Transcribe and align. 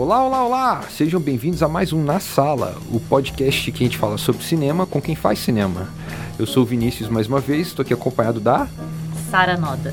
Olá, 0.00 0.22
olá, 0.22 0.44
olá! 0.44 0.82
Sejam 0.82 1.20
bem-vindos 1.20 1.60
a 1.60 1.66
mais 1.66 1.92
um 1.92 2.00
Na 2.04 2.20
Sala, 2.20 2.76
o 2.92 3.00
podcast 3.00 3.72
que 3.72 3.82
a 3.82 3.84
gente 3.84 3.98
fala 3.98 4.16
sobre 4.16 4.44
cinema 4.44 4.86
com 4.86 5.02
quem 5.02 5.16
faz 5.16 5.40
cinema. 5.40 5.88
Eu 6.38 6.46
sou 6.46 6.62
o 6.62 6.66
Vinícius 6.66 7.08
mais 7.08 7.26
uma 7.26 7.40
vez, 7.40 7.66
estou 7.66 7.82
aqui 7.82 7.92
acompanhado 7.92 8.38
da. 8.38 8.68
Sara 9.28 9.56
Noda. 9.56 9.92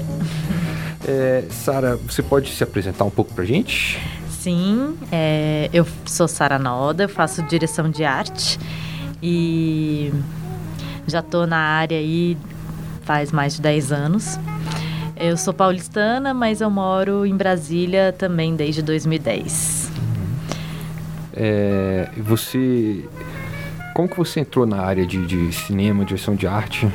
É, 1.08 1.46
Sara, 1.50 1.96
você 1.96 2.22
pode 2.22 2.52
se 2.52 2.64
apresentar 2.64 3.04
um 3.04 3.10
pouco 3.10 3.34
pra 3.34 3.44
gente? 3.46 4.00
Sim, 4.30 4.96
é, 5.12 5.72
eu 5.74 5.88
sou 6.06 6.28
Sara 6.28 6.60
Noda, 6.60 7.06
eu 7.06 7.10
faço 7.10 7.42
direção 7.42 7.90
de 7.90 8.04
arte 8.04 8.60
e 9.24 10.14
já 11.08 11.22
estou 11.22 11.48
na 11.48 11.58
área 11.58 11.98
aí 11.98 12.38
faz 13.02 13.32
mais 13.32 13.56
de 13.56 13.62
10 13.64 13.92
anos. 13.92 14.40
Eu 15.18 15.36
sou 15.36 15.52
paulistana, 15.52 16.32
mas 16.32 16.62
eu 16.62 16.70
moro 16.70 17.26
em 17.26 17.36
Brasília 17.36 18.14
também 18.16 18.56
desde 18.56 18.84
2010. 18.84 19.85
É, 21.36 22.10
você. 22.18 23.04
Como 23.94 24.10
que 24.10 24.18
você 24.18 24.42
entrou 24.42 24.66
na 24.66 24.82
área 24.82 25.06
de, 25.06 25.26
de 25.26 25.54
cinema, 25.54 26.04
direção 26.04 26.36
de 26.36 26.48
arte? 26.48 26.88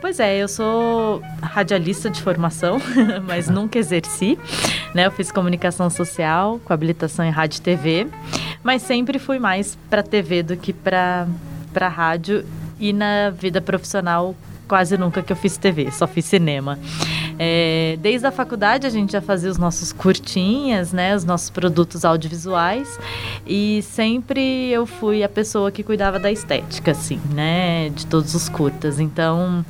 Pois 0.00 0.18
é, 0.18 0.36
eu 0.36 0.48
sou 0.48 1.22
radialista 1.40 2.10
de 2.10 2.20
formação, 2.20 2.80
mas 3.26 3.48
nunca 3.48 3.78
exerci. 3.78 4.36
Né? 4.92 5.06
Eu 5.06 5.12
fiz 5.12 5.30
comunicação 5.30 5.88
social 5.88 6.60
com 6.64 6.72
habilitação 6.72 7.24
em 7.24 7.30
rádio 7.30 7.58
e 7.58 7.62
TV, 7.62 8.08
mas 8.64 8.82
sempre 8.82 9.18
fui 9.18 9.38
mais 9.38 9.78
para 9.88 10.02
TV 10.02 10.42
do 10.42 10.56
que 10.56 10.72
para 10.72 11.28
rádio 11.88 12.44
e 12.80 12.92
na 12.92 13.30
vida 13.30 13.60
profissional 13.60 14.34
quase 14.72 14.96
nunca 14.96 15.22
que 15.22 15.30
eu 15.30 15.36
fiz 15.36 15.56
TV, 15.56 15.90
só 15.90 16.06
fiz 16.06 16.24
cinema. 16.24 16.78
É, 17.38 17.98
desde 18.00 18.26
a 18.26 18.30
faculdade 18.30 18.86
a 18.86 18.90
gente 18.90 19.12
já 19.12 19.20
fazia 19.20 19.50
os 19.50 19.58
nossos 19.58 19.92
curtinhas, 19.92 20.92
né, 20.92 21.14
os 21.14 21.24
nossos 21.24 21.50
produtos 21.50 22.04
audiovisuais 22.04 22.98
e 23.46 23.82
sempre 23.82 24.70
eu 24.70 24.86
fui 24.86 25.22
a 25.22 25.28
pessoa 25.28 25.70
que 25.70 25.82
cuidava 25.82 26.18
da 26.18 26.30
estética, 26.30 26.92
assim, 26.92 27.20
né, 27.34 27.90
de 27.90 28.06
todos 28.06 28.34
os 28.34 28.48
curtas. 28.48 29.00
Então, 29.00 29.64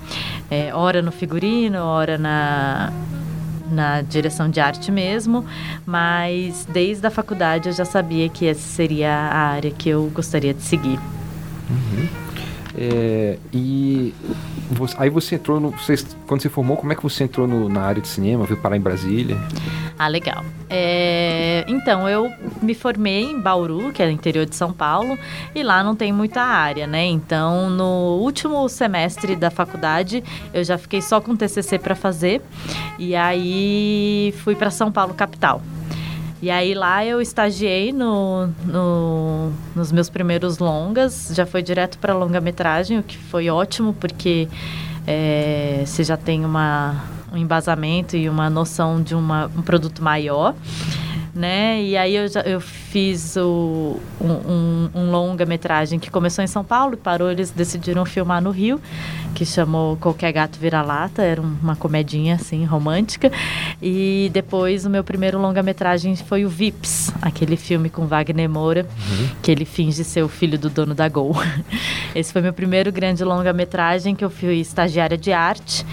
é, 0.50 0.72
no 1.02 1.12
figurino, 1.12 1.78
hora 1.78 2.18
na 2.18 2.92
na 3.72 4.02
direção 4.02 4.50
de 4.50 4.60
arte 4.60 4.92
mesmo, 4.92 5.46
mas 5.86 6.66
desde 6.66 7.06
a 7.06 7.10
faculdade 7.10 7.70
eu 7.70 7.72
já 7.72 7.86
sabia 7.86 8.28
que 8.28 8.46
essa 8.46 8.60
seria 8.60 9.10
a 9.10 9.38
área 9.38 9.70
que 9.70 9.88
eu 9.88 10.10
gostaria 10.14 10.52
de 10.52 10.62
seguir. 10.62 11.00
Uhum. 11.70 12.21
É, 12.76 13.38
e 13.52 14.14
você, 14.70 14.96
aí 14.98 15.10
você 15.10 15.34
entrou 15.34 15.60
no. 15.60 15.70
Você, 15.70 15.96
quando 16.26 16.40
você 16.40 16.48
formou, 16.48 16.76
como 16.76 16.92
é 16.92 16.96
que 16.96 17.02
você 17.02 17.24
entrou 17.24 17.46
no, 17.46 17.68
na 17.68 17.82
área 17.82 18.00
de 18.00 18.08
cinema? 18.08 18.44
Veio 18.44 18.60
parar 18.60 18.76
em 18.76 18.80
Brasília? 18.80 19.36
Ah, 19.98 20.08
legal. 20.08 20.44
É, 20.70 21.64
então, 21.68 22.08
eu 22.08 22.32
me 22.62 22.74
formei 22.74 23.24
em 23.24 23.40
Bauru, 23.40 23.92
que 23.92 24.02
é 24.02 24.06
no 24.06 24.12
interior 24.12 24.46
de 24.46 24.56
São 24.56 24.72
Paulo, 24.72 25.18
e 25.54 25.62
lá 25.62 25.84
não 25.84 25.94
tem 25.94 26.12
muita 26.12 26.40
área, 26.40 26.86
né? 26.86 27.04
Então, 27.04 27.68
no 27.68 28.18
último 28.20 28.66
semestre 28.68 29.36
da 29.36 29.50
faculdade, 29.50 30.24
eu 30.52 30.64
já 30.64 30.78
fiquei 30.78 31.02
só 31.02 31.20
com 31.20 31.36
TCC 31.36 31.78
para 31.78 31.94
fazer, 31.94 32.40
e 32.98 33.14
aí 33.14 34.34
fui 34.38 34.54
para 34.54 34.70
São 34.70 34.90
Paulo, 34.90 35.12
capital. 35.12 35.60
E 36.42 36.50
aí 36.50 36.74
lá 36.74 37.06
eu 37.06 37.20
estagiei 37.20 37.92
no, 37.92 38.48
no, 38.64 39.52
nos 39.76 39.92
meus 39.92 40.10
primeiros 40.10 40.58
longas, 40.58 41.30
já 41.32 41.46
foi 41.46 41.62
direto 41.62 41.98
para 41.98 42.12
longa-metragem, 42.12 42.98
o 42.98 43.02
que 43.04 43.16
foi 43.16 43.48
ótimo, 43.48 43.94
porque 43.94 44.48
é, 45.06 45.84
você 45.86 46.02
já 46.02 46.16
tem 46.16 46.44
uma, 46.44 47.00
um 47.32 47.36
embasamento 47.36 48.16
e 48.16 48.28
uma 48.28 48.50
noção 48.50 49.00
de 49.00 49.14
uma, 49.14 49.48
um 49.56 49.62
produto 49.62 50.02
maior 50.02 50.52
né? 51.34 51.82
E 51.82 51.96
aí 51.96 52.14
eu, 52.14 52.28
já, 52.28 52.40
eu 52.40 52.60
fiz 52.60 53.36
o, 53.36 53.98
um, 54.20 54.32
um, 54.32 54.90
um 54.94 55.10
longa-metragem 55.10 55.98
que 55.98 56.10
começou 56.10 56.44
em 56.44 56.46
São 56.46 56.62
Paulo 56.62 56.94
e 56.94 56.96
parou, 56.96 57.30
eles 57.30 57.50
decidiram 57.50 58.04
filmar 58.04 58.42
no 58.42 58.50
Rio, 58.50 58.80
que 59.34 59.46
chamou 59.46 59.96
Qualquer 59.96 60.32
Gato 60.32 60.58
Vira-Lata, 60.58 61.22
era 61.22 61.40
uma 61.40 61.74
comedinha, 61.74 62.34
assim, 62.34 62.64
romântica. 62.64 63.32
E 63.80 64.30
depois 64.32 64.84
o 64.84 64.90
meu 64.90 65.02
primeiro 65.02 65.38
longa-metragem 65.40 66.14
foi 66.16 66.44
o 66.44 66.48
Vips, 66.48 67.12
aquele 67.22 67.56
filme 67.56 67.88
com 67.88 68.06
Wagner 68.06 68.48
Moura, 68.48 68.82
uhum. 68.82 69.28
que 69.42 69.50
ele 69.50 69.64
finge 69.64 70.04
ser 70.04 70.22
o 70.22 70.28
filho 70.28 70.58
do 70.58 70.68
dono 70.68 70.94
da 70.94 71.08
Gol. 71.08 71.34
Esse 72.14 72.32
foi 72.32 72.42
meu 72.42 72.52
primeiro 72.52 72.92
grande 72.92 73.24
longa-metragem 73.24 74.14
que 74.14 74.24
eu 74.24 74.30
fui 74.30 74.56
estagiária 74.56 75.16
de 75.16 75.32
arte. 75.32 75.86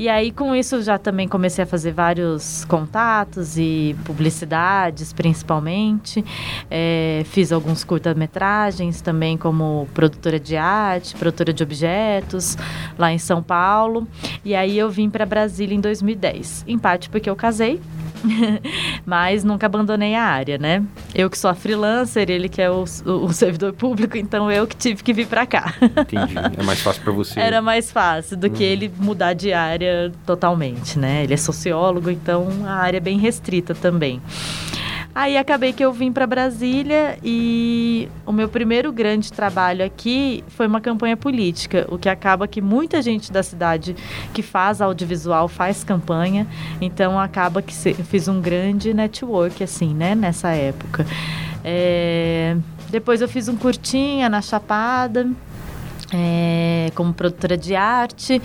E 0.00 0.08
aí, 0.08 0.32
com 0.32 0.56
isso, 0.56 0.80
já 0.80 0.96
também 0.96 1.28
comecei 1.28 1.62
a 1.62 1.66
fazer 1.66 1.92
vários 1.92 2.64
contatos 2.64 3.58
e 3.58 3.94
publicidades, 4.02 5.12
principalmente. 5.12 6.24
É, 6.70 7.20
fiz 7.26 7.52
alguns 7.52 7.84
curta-metragens 7.84 9.02
também 9.02 9.36
como 9.36 9.86
produtora 9.92 10.40
de 10.40 10.56
arte, 10.56 11.14
produtora 11.16 11.52
de 11.52 11.62
objetos, 11.62 12.56
lá 12.98 13.12
em 13.12 13.18
São 13.18 13.42
Paulo. 13.42 14.08
E 14.42 14.54
aí 14.54 14.78
eu 14.78 14.88
vim 14.88 15.10
para 15.10 15.26
Brasília 15.26 15.76
em 15.76 15.80
2010. 15.82 16.64
Em 16.66 16.78
parte 16.78 17.10
porque 17.10 17.28
eu 17.28 17.36
casei 17.36 17.78
mas 19.04 19.44
nunca 19.44 19.66
abandonei 19.66 20.14
a 20.14 20.22
área, 20.22 20.58
né? 20.58 20.82
Eu 21.14 21.30
que 21.30 21.38
sou 21.38 21.50
a 21.50 21.54
freelancer, 21.54 22.30
ele 22.30 22.48
que 22.48 22.60
é 22.60 22.70
o, 22.70 22.84
o 23.06 23.32
servidor 23.32 23.72
público, 23.72 24.16
então 24.16 24.50
eu 24.50 24.66
que 24.66 24.76
tive 24.76 25.02
que 25.02 25.12
vir 25.12 25.26
para 25.26 25.46
cá. 25.46 25.74
Entendi. 25.82 26.34
É 26.58 26.62
mais 26.62 26.80
fácil 26.80 27.02
para 27.02 27.12
você. 27.12 27.38
Era 27.38 27.60
mais 27.62 27.90
fácil 27.90 28.36
do 28.36 28.50
que 28.50 28.64
uhum. 28.64 28.70
ele 28.70 28.92
mudar 28.98 29.34
de 29.34 29.52
área 29.52 30.12
totalmente, 30.26 30.98
né? 30.98 31.24
Ele 31.24 31.34
é 31.34 31.36
sociólogo, 31.36 32.10
então 32.10 32.48
a 32.64 32.74
área 32.74 32.98
é 32.98 33.00
bem 33.00 33.18
restrita 33.18 33.74
também. 33.74 34.20
Aí 35.12 35.36
acabei 35.36 35.72
que 35.72 35.84
eu 35.84 35.92
vim 35.92 36.12
para 36.12 36.26
Brasília 36.26 37.18
e 37.22 38.08
o 38.24 38.30
meu 38.30 38.48
primeiro 38.48 38.92
grande 38.92 39.32
trabalho 39.32 39.84
aqui 39.84 40.44
foi 40.48 40.68
uma 40.68 40.80
campanha 40.80 41.16
política, 41.16 41.86
o 41.90 41.98
que 41.98 42.08
acaba 42.08 42.46
que 42.46 42.60
muita 42.60 43.02
gente 43.02 43.32
da 43.32 43.42
cidade 43.42 43.96
que 44.32 44.40
faz 44.40 44.80
audiovisual 44.80 45.48
faz 45.48 45.82
campanha, 45.82 46.46
então 46.80 47.18
acaba 47.18 47.60
que 47.60 47.74
fiz 47.74 48.28
um 48.28 48.40
grande 48.40 48.94
network 48.94 49.64
assim, 49.64 49.92
né, 49.92 50.14
nessa 50.14 50.50
época. 50.50 51.04
É... 51.64 52.56
Depois 52.88 53.20
eu 53.20 53.28
fiz 53.28 53.48
um 53.48 53.56
curtinha 53.56 54.28
na 54.28 54.40
Chapada, 54.40 55.28
é, 56.12 56.90
como 56.94 57.12
produtora 57.12 57.56
de 57.56 57.74
arte. 57.74 58.40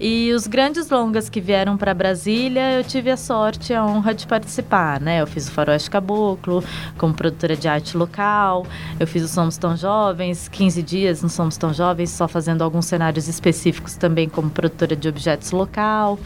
E 0.00 0.32
os 0.32 0.46
grandes 0.46 0.88
longas 0.90 1.28
que 1.28 1.40
vieram 1.40 1.76
para 1.76 1.92
Brasília, 1.92 2.72
eu 2.72 2.84
tive 2.84 3.10
a 3.10 3.16
sorte, 3.16 3.74
a 3.74 3.84
honra 3.84 4.14
de 4.14 4.26
participar, 4.26 5.00
né? 5.00 5.20
Eu 5.20 5.26
fiz 5.26 5.48
o 5.48 5.52
Faroeste 5.52 5.90
Caboclo 5.90 6.62
como 6.96 7.14
produtora 7.14 7.56
de 7.56 7.66
arte 7.66 7.96
local, 7.96 8.66
eu 8.98 9.06
fiz 9.06 9.24
o 9.24 9.28
Somos 9.28 9.56
Tão 9.56 9.76
Jovens, 9.76 10.48
15 10.48 10.82
dias 10.82 11.22
não 11.22 11.28
Somos 11.28 11.56
Tão 11.56 11.72
Jovens, 11.72 12.10
só 12.10 12.28
fazendo 12.28 12.62
alguns 12.62 12.86
cenários 12.86 13.28
específicos 13.28 13.96
também 13.96 14.28
como 14.28 14.50
produtora 14.50 14.94
de 14.94 15.08
objetos 15.08 15.50
local. 15.50 16.18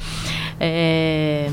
É 0.60 1.50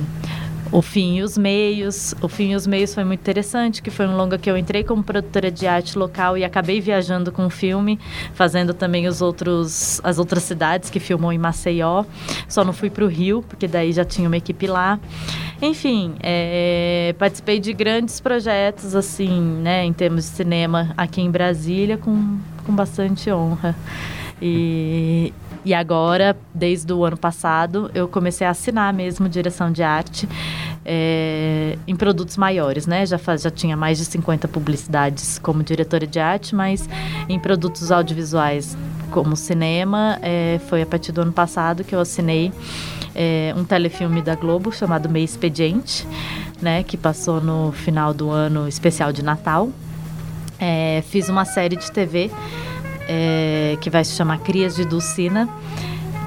o 0.71 0.81
Fim 0.81 1.17
e 1.17 1.23
os 1.23 1.37
Meios. 1.37 2.13
O 2.21 2.27
Fim 2.27 2.51
e 2.51 2.55
os 2.55 2.67
Meios 2.67 2.93
foi 2.93 3.03
muito 3.03 3.19
interessante, 3.19 3.81
que 3.81 3.89
foi 3.89 4.07
um 4.07 4.15
longa 4.15 4.37
que 4.37 4.49
eu 4.49 4.57
entrei 4.57 4.83
como 4.83 5.03
produtora 5.03 5.51
de 5.51 5.65
arte 5.67 5.97
local 5.97 6.37
e 6.37 6.43
acabei 6.43 6.79
viajando 6.79 7.31
com 7.31 7.45
o 7.45 7.49
filme, 7.49 7.99
fazendo 8.33 8.73
também 8.73 9.07
os 9.07 9.21
outros, 9.21 9.99
as 10.03 10.19
outras 10.19 10.43
cidades 10.43 10.89
que 10.89 10.99
filmou 10.99 11.31
em 11.33 11.37
Maceió. 11.37 12.03
Só 12.47 12.63
não 12.63 12.73
fui 12.73 12.89
para 12.89 13.03
o 13.03 13.07
Rio, 13.07 13.43
porque 13.47 13.67
daí 13.67 13.91
já 13.91 14.05
tinha 14.05 14.27
uma 14.27 14.37
equipe 14.37 14.67
lá. 14.67 14.99
Enfim, 15.61 16.15
é, 16.21 17.13
participei 17.17 17.59
de 17.59 17.73
grandes 17.73 18.19
projetos, 18.19 18.95
assim, 18.95 19.41
né, 19.41 19.83
em 19.83 19.91
termos 19.91 20.25
de 20.25 20.31
cinema 20.31 20.93
aqui 20.95 21.21
em 21.21 21.29
Brasília, 21.29 21.97
com, 21.97 22.37
com 22.65 22.73
bastante 22.73 23.29
honra. 23.31 23.75
E, 24.41 25.33
e 25.65 25.73
agora, 25.73 26.37
desde 26.53 26.91
o 26.93 27.03
ano 27.03 27.17
passado, 27.17 27.91
eu 27.93 28.07
comecei 28.07 28.47
a 28.47 28.51
assinar 28.51 28.93
mesmo 28.93 29.27
direção 29.27 29.71
de 29.71 29.83
arte 29.83 30.27
é, 30.85 31.77
em 31.85 31.95
produtos 31.95 32.37
maiores, 32.37 32.87
né? 32.87 33.05
Já, 33.05 33.17
faz, 33.17 33.41
já 33.41 33.51
tinha 33.51 33.75
mais 33.75 33.97
de 33.97 34.05
50 34.05 34.47
publicidades 34.47 35.37
como 35.37 35.61
diretora 35.61 36.07
de 36.07 36.19
arte, 36.19 36.55
mas 36.55 36.87
em 37.27 37.37
produtos 37.37 37.91
audiovisuais 37.91 38.77
como 39.11 39.35
cinema, 39.35 40.17
é, 40.21 40.59
foi 40.69 40.81
a 40.81 40.85
partir 40.85 41.11
do 41.11 41.21
ano 41.21 41.33
passado 41.33 41.83
que 41.83 41.93
eu 41.93 41.99
assinei 41.99 42.53
é, 43.13 43.53
um 43.57 43.65
telefilme 43.65 44.21
da 44.21 44.35
Globo 44.35 44.71
chamado 44.71 45.09
Meio 45.09 45.25
Expediente, 45.25 46.07
né? 46.61 46.83
Que 46.83 46.95
passou 46.95 47.41
no 47.41 47.73
final 47.73 48.13
do 48.13 48.29
ano 48.29 48.67
especial 48.67 49.11
de 49.11 49.23
Natal. 49.23 49.69
Fiz 51.05 51.29
uma 51.29 51.45
série 51.45 51.77
de 51.77 51.89
TV 51.89 52.29
é, 53.11 53.75
que 53.81 53.89
vai 53.89 54.05
se 54.05 54.15
chamar 54.15 54.37
Crias 54.39 54.75
de 54.75 54.85
Dulcina 54.85 55.49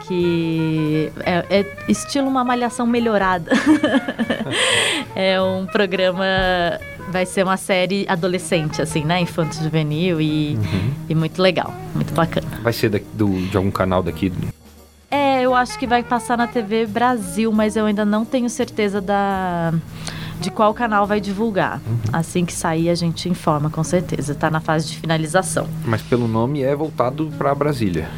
que 0.09 1.11
é, 1.21 1.61
é, 1.61 1.67
estilo 1.89 2.29
uma 2.29 2.45
malhação 2.45 2.87
melhorada. 2.87 3.53
é 5.15 5.41
um 5.41 5.65
programa, 5.65 6.25
vai 7.11 7.25
ser 7.25 7.45
uma 7.45 7.57
série 7.57 8.05
adolescente, 8.09 8.83
assim, 8.83 9.05
né? 9.05 9.21
Infanto 9.21 9.55
juvenil 9.57 10.21
e, 10.21 10.57
uhum. 10.57 10.91
e 11.09 11.15
muito 11.15 11.41
legal, 11.41 11.73
muito 11.95 12.13
bacana. 12.13 12.47
Vai 12.63 12.73
ser 12.73 12.91
do, 12.91 13.29
de 13.49 13.57
algum 13.57 13.71
canal 13.71 14.03
daqui? 14.03 14.33
É, 15.11 15.43
eu 15.43 15.55
acho 15.55 15.79
que 15.79 15.87
vai 15.87 16.03
passar 16.03 16.37
na 16.37 16.47
TV 16.47 16.87
Brasil, 16.87 17.53
mas 17.53 17.77
eu 17.77 17.87
ainda 17.87 18.05
não 18.05 18.25
tenho 18.25 18.51
certeza 18.51 19.01
da 19.01 19.73
de 20.43 20.51
qual 20.51 20.75
canal 20.75 21.07
vai 21.07 21.21
divulgar. 21.21 21.81
Uhum. 21.87 21.99
Assim 22.13 22.45
que 22.45 22.53
sair, 22.53 22.91
a 22.91 22.95
gente 22.95 23.29
informa, 23.29 23.71
com 23.71 23.85
certeza. 23.85 24.33
Está 24.33 24.51
na 24.51 24.61
fase 24.61 24.89
de 24.89 24.99
finalização. 24.99 25.69
Mas 25.87 26.03
pelo 26.03 26.27
nome 26.27 26.63
é 26.63 26.75
voltado 26.75 27.31
para 27.39 27.55
Brasília 27.55 28.09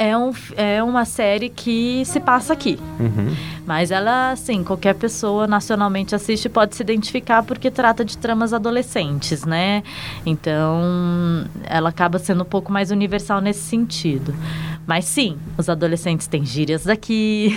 é, 0.00 0.16
um, 0.16 0.32
é 0.56 0.82
uma 0.82 1.04
série 1.04 1.50
que 1.50 2.02
se 2.06 2.18
passa 2.20 2.54
aqui. 2.54 2.78
Uhum. 2.98 3.36
Mas 3.66 3.90
ela, 3.90 4.30
assim, 4.30 4.64
qualquer 4.64 4.94
pessoa 4.94 5.46
nacionalmente 5.46 6.14
assiste 6.14 6.48
pode 6.48 6.74
se 6.74 6.82
identificar 6.82 7.42
porque 7.42 7.70
trata 7.70 8.02
de 8.02 8.16
tramas 8.16 8.54
adolescentes, 8.54 9.44
né? 9.44 9.82
Então, 10.24 11.44
ela 11.64 11.90
acaba 11.90 12.18
sendo 12.18 12.44
um 12.44 12.46
pouco 12.46 12.72
mais 12.72 12.90
universal 12.90 13.42
nesse 13.42 13.60
sentido. 13.60 14.34
Mas 14.90 15.04
sim, 15.04 15.38
os 15.56 15.68
adolescentes 15.68 16.26
têm 16.26 16.44
gírias 16.44 16.82
daqui, 16.82 17.54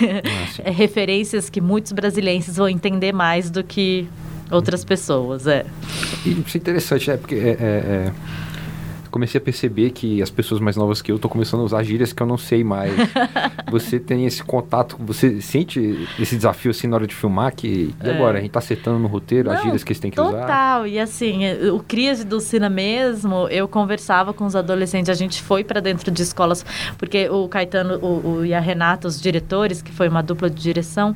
é, 0.62 0.70
referências 0.70 1.50
que 1.50 1.60
muitos 1.60 1.90
brasileiros 1.90 2.54
vão 2.54 2.68
entender 2.68 3.12
mais 3.12 3.50
do 3.50 3.64
que 3.64 4.06
outras 4.52 4.84
pessoas, 4.84 5.48
é. 5.48 5.66
Isso 6.24 6.56
é 6.56 6.58
interessante, 6.58 7.10
né? 7.10 7.16
Porque 7.16 7.34
é, 7.34 7.38
é, 7.38 7.52
é 7.58 8.12
comecei 9.14 9.38
a 9.38 9.40
perceber 9.40 9.90
que 9.90 10.20
as 10.20 10.28
pessoas 10.28 10.60
mais 10.60 10.76
novas 10.76 11.00
que 11.00 11.12
eu 11.12 11.16
estão 11.16 11.30
começando 11.30 11.60
a 11.60 11.62
usar 11.62 11.84
gírias 11.84 12.12
que 12.12 12.20
eu 12.20 12.26
não 12.26 12.36
sei 12.36 12.64
mais. 12.64 12.92
você 13.70 14.00
tem 14.00 14.26
esse 14.26 14.42
contato, 14.42 14.96
você 14.98 15.40
sente 15.40 16.08
esse 16.18 16.34
desafio 16.34 16.72
assim 16.72 16.88
na 16.88 16.96
hora 16.96 17.06
de 17.06 17.14
filmar 17.14 17.54
que 17.54 17.94
e 18.02 18.10
agora? 18.10 18.38
É. 18.38 18.40
A 18.40 18.42
gente 18.42 18.50
tá 18.50 18.58
acertando 18.58 18.98
no 18.98 19.06
roteiro 19.06 19.48
não, 19.48 19.56
as 19.56 19.62
gírias 19.62 19.84
que 19.84 19.92
eles 19.92 20.00
têm 20.00 20.10
que 20.10 20.16
total. 20.16 20.32
usar? 20.32 20.40
Total, 20.40 20.86
e 20.88 20.98
assim, 20.98 21.42
o 21.72 21.78
Cris 21.78 22.24
do 22.24 22.40
Cina 22.40 22.68
mesmo, 22.68 23.46
eu 23.50 23.68
conversava 23.68 24.32
com 24.32 24.44
os 24.46 24.56
adolescentes, 24.56 25.08
a 25.08 25.14
gente 25.14 25.40
foi 25.40 25.62
para 25.62 25.78
dentro 25.78 26.10
de 26.10 26.20
escolas, 26.20 26.66
porque 26.98 27.28
o 27.28 27.46
Caetano 27.46 28.00
o, 28.02 28.38
o, 28.38 28.44
e 28.44 28.52
a 28.52 28.58
Renata, 28.58 29.06
os 29.06 29.20
diretores, 29.20 29.80
que 29.80 29.92
foi 29.92 30.08
uma 30.08 30.24
dupla 30.24 30.50
de 30.50 30.60
direção, 30.60 31.14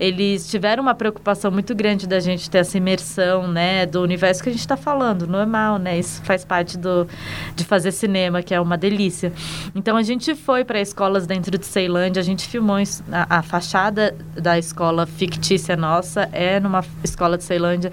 eles 0.00 0.48
tiveram 0.48 0.82
uma 0.82 0.94
preocupação 0.94 1.50
muito 1.50 1.74
grande 1.74 2.06
da 2.06 2.20
gente 2.20 2.48
ter 2.48 2.58
essa 2.58 2.78
imersão, 2.78 3.46
né, 3.46 3.84
do 3.84 4.00
universo 4.00 4.42
que 4.42 4.48
a 4.48 4.52
gente 4.52 4.62
está 4.62 4.78
falando, 4.78 5.26
normal, 5.26 5.78
né, 5.78 5.98
isso 5.98 6.22
faz 6.22 6.42
parte 6.42 6.78
do, 6.78 7.06
de 7.54 7.64
fazer 7.64 7.92
cinema, 7.92 8.42
que 8.42 8.54
é 8.54 8.60
uma 8.60 8.76
delícia. 8.76 9.32
Então 9.74 9.96
a 9.96 10.02
gente 10.02 10.34
foi 10.34 10.64
para 10.64 10.80
escolas 10.80 11.26
dentro 11.26 11.56
de 11.56 11.66
Ceilândia, 11.66 12.20
a 12.20 12.24
gente 12.24 12.46
filmou 12.46 12.76
a, 13.12 13.38
a, 13.38 13.42
fachada 13.42 14.14
da 14.34 14.58
escola 14.58 15.06
fictícia 15.06 15.76
nossa 15.76 16.28
é 16.32 16.58
numa 16.58 16.84
escola 17.02 17.38
de 17.38 17.44
Ceilândia, 17.44 17.92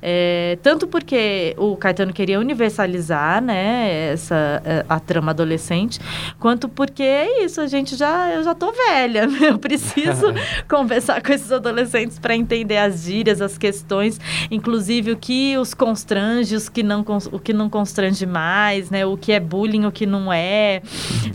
é, 0.00 0.58
tanto 0.62 0.86
porque 0.86 1.54
o 1.58 1.76
Caetano 1.76 2.12
queria 2.12 2.38
universalizar, 2.38 3.42
né, 3.42 4.12
essa 4.12 4.62
é, 4.64 4.84
a 4.88 5.00
trama 5.00 5.32
adolescente, 5.32 5.98
quanto 6.38 6.68
porque 6.68 7.02
é 7.02 7.44
isso, 7.44 7.60
a 7.60 7.66
gente 7.66 7.96
já 7.96 8.30
eu 8.30 8.42
já 8.42 8.54
tô 8.54 8.72
velha, 8.72 9.26
né? 9.28 9.50
eu 9.50 9.58
preciso 9.58 10.26
conversar 10.68 11.22
com 11.22 11.32
esses 11.32 11.50
adolescentes 11.50 12.18
para 12.18 12.36
entender 12.36 12.76
as 12.76 13.02
gírias, 13.02 13.40
as 13.40 13.58
questões, 13.58 14.20
inclusive 14.50 15.12
o 15.12 15.16
que 15.16 15.56
os 15.58 15.74
constrange, 15.74 16.54
os 16.54 16.68
que 16.68 16.82
não 16.82 17.04
o 17.32 17.38
que 17.38 17.52
não 17.52 17.68
constrange 17.68 18.24
mais 18.26 18.79
né? 18.88 19.04
O 19.04 19.16
que 19.16 19.32
é 19.32 19.40
bullying, 19.40 19.84
o 19.84 19.90
que 19.90 20.06
não 20.06 20.32
é, 20.32 20.80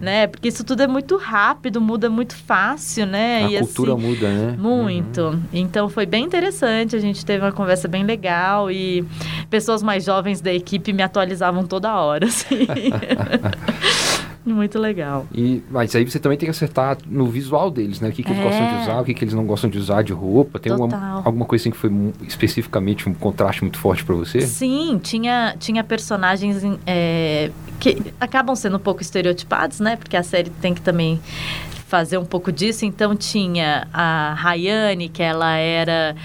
né? 0.02 0.28
Porque 0.28 0.48
isso 0.48 0.64
tudo 0.64 0.82
é 0.82 0.88
muito 0.88 1.18
rápido, 1.18 1.82
muda 1.82 2.10
muito 2.10 2.36
fácil, 2.36 3.06
né? 3.06 3.44
A 3.44 3.52
e 3.52 3.60
cultura 3.60 3.94
assim, 3.94 4.02
muda, 4.02 4.30
né? 4.30 4.56
Muito. 4.58 5.22
Uhum. 5.22 5.42
Então 5.52 5.90
foi 5.90 6.06
bem 6.06 6.24
interessante, 6.24 6.96
a 6.96 7.00
gente 7.00 7.26
teve 7.26 7.44
uma 7.44 7.52
conversa 7.52 7.88
bem 7.88 8.04
legal 8.04 8.72
e 8.72 9.06
pessoas 9.50 9.84
mais 9.84 10.06
jovens 10.06 10.40
da 10.40 10.54
equipe 10.54 10.94
me 10.94 11.04
atualizavam 11.04 11.66
toda 11.66 11.94
hora, 11.96 12.26
assim. 12.28 12.66
Muito 14.46 14.78
legal. 14.78 15.26
E, 15.34 15.64
mas 15.72 15.96
aí 15.96 16.06
você 16.06 16.20
também 16.20 16.38
tem 16.38 16.46
que 16.46 16.52
acertar 16.52 16.98
no 17.08 17.26
visual 17.26 17.72
deles, 17.72 18.00
né? 18.00 18.10
O 18.10 18.12
que, 18.12 18.22
que 18.22 18.30
eles 18.30 18.40
é. 18.40 18.44
gostam 18.44 18.68
de 18.68 18.84
usar, 18.84 19.02
o 19.02 19.06
que, 19.06 19.14
que 19.14 19.24
eles 19.24 19.34
não 19.34 19.46
gostam 19.46 19.70
de 19.70 19.78
usar 19.80 20.04
de 20.04 20.14
roupa. 20.14 20.60
Tem 20.60 20.72
uma, 20.72 21.22
alguma 21.26 21.46
coisa 21.46 21.64
assim 21.64 21.72
que 21.72 21.78
foi 21.78 21.92
especificamente 22.28 23.10
um 23.10 23.14
contraste 23.14 23.64
muito 23.64 23.80
forte 23.80 24.06
para 24.06 24.14
você? 24.14 24.42
Sim, 24.42 25.00
tinha, 25.02 25.56
tinha 25.60 25.84
personagens 25.84 26.62
é, 26.86 27.50
que 27.80 28.14
acabam 28.20 28.56
sendo 28.56 28.78
um 28.78 28.80
pouco 28.80 29.02
estereotipados, 29.02 29.80
né? 29.80 29.96
Porque 29.96 30.16
a 30.16 30.24
série 30.24 30.50
tem 30.50 30.76
que 30.76 30.82
também 30.82 31.20
fazer 31.88 32.18
um 32.18 32.26
pouco 32.26 32.52
disso. 32.52 32.86
Então 32.86 33.16
tinha 33.16 33.88
a 33.94 34.34
Rayane, 34.34 35.10
que 35.10 35.22
ela 35.22 35.56
era 35.56 36.16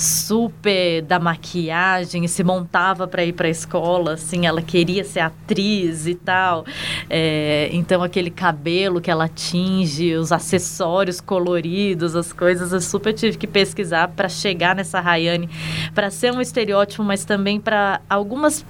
super 0.00 1.02
da 1.02 1.18
maquiagem 1.18 2.26
se 2.26 2.42
montava 2.42 3.06
para 3.06 3.22
ir 3.24 3.34
para 3.34 3.48
a 3.48 3.50
escola, 3.50 4.14
assim, 4.14 4.46
ela 4.46 4.62
queria 4.62 5.04
ser 5.04 5.20
atriz 5.20 6.06
e 6.06 6.14
tal. 6.14 6.64
É, 7.08 7.68
então 7.72 8.02
aquele 8.02 8.30
cabelo 8.30 9.00
que 9.00 9.10
ela 9.10 9.28
tinge, 9.28 10.14
os 10.14 10.32
acessórios 10.32 11.20
coloridos, 11.20 12.16
as 12.16 12.32
coisas, 12.32 12.72
eu 12.72 12.80
super 12.80 13.12
tive 13.12 13.36
que 13.36 13.46
pesquisar 13.46 14.08
para 14.08 14.28
chegar 14.28 14.74
nessa 14.74 15.00
Rayane, 15.00 15.50
para 15.94 16.10
ser 16.10 16.32
um 16.32 16.40
estereótipo, 16.40 17.04
mas 17.04 17.24
também 17.24 17.60
para 17.60 18.00
algumas 18.08 18.64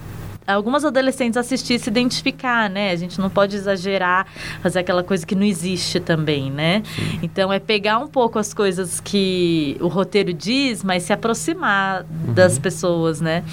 algumas 0.52 0.84
adolescentes 0.84 1.36
assistir 1.36 1.74
e 1.74 1.78
se 1.78 1.88
identificar, 1.88 2.68
né? 2.68 2.90
A 2.90 2.96
gente 2.96 3.20
não 3.20 3.30
pode 3.30 3.56
exagerar, 3.56 4.26
fazer 4.62 4.80
aquela 4.80 5.02
coisa 5.02 5.26
que 5.26 5.34
não 5.34 5.44
existe 5.44 6.00
também, 6.00 6.50
né? 6.50 6.82
Sim. 6.84 7.20
Então 7.22 7.52
é 7.52 7.58
pegar 7.58 7.98
um 7.98 8.08
pouco 8.08 8.38
as 8.38 8.52
coisas 8.54 9.00
que 9.00 9.76
o 9.80 9.88
roteiro 9.88 10.32
diz, 10.32 10.82
mas 10.84 11.04
se 11.04 11.12
aproximar 11.12 12.02
uhum. 12.02 12.34
das 12.34 12.58
pessoas, 12.58 13.20
né? 13.20 13.44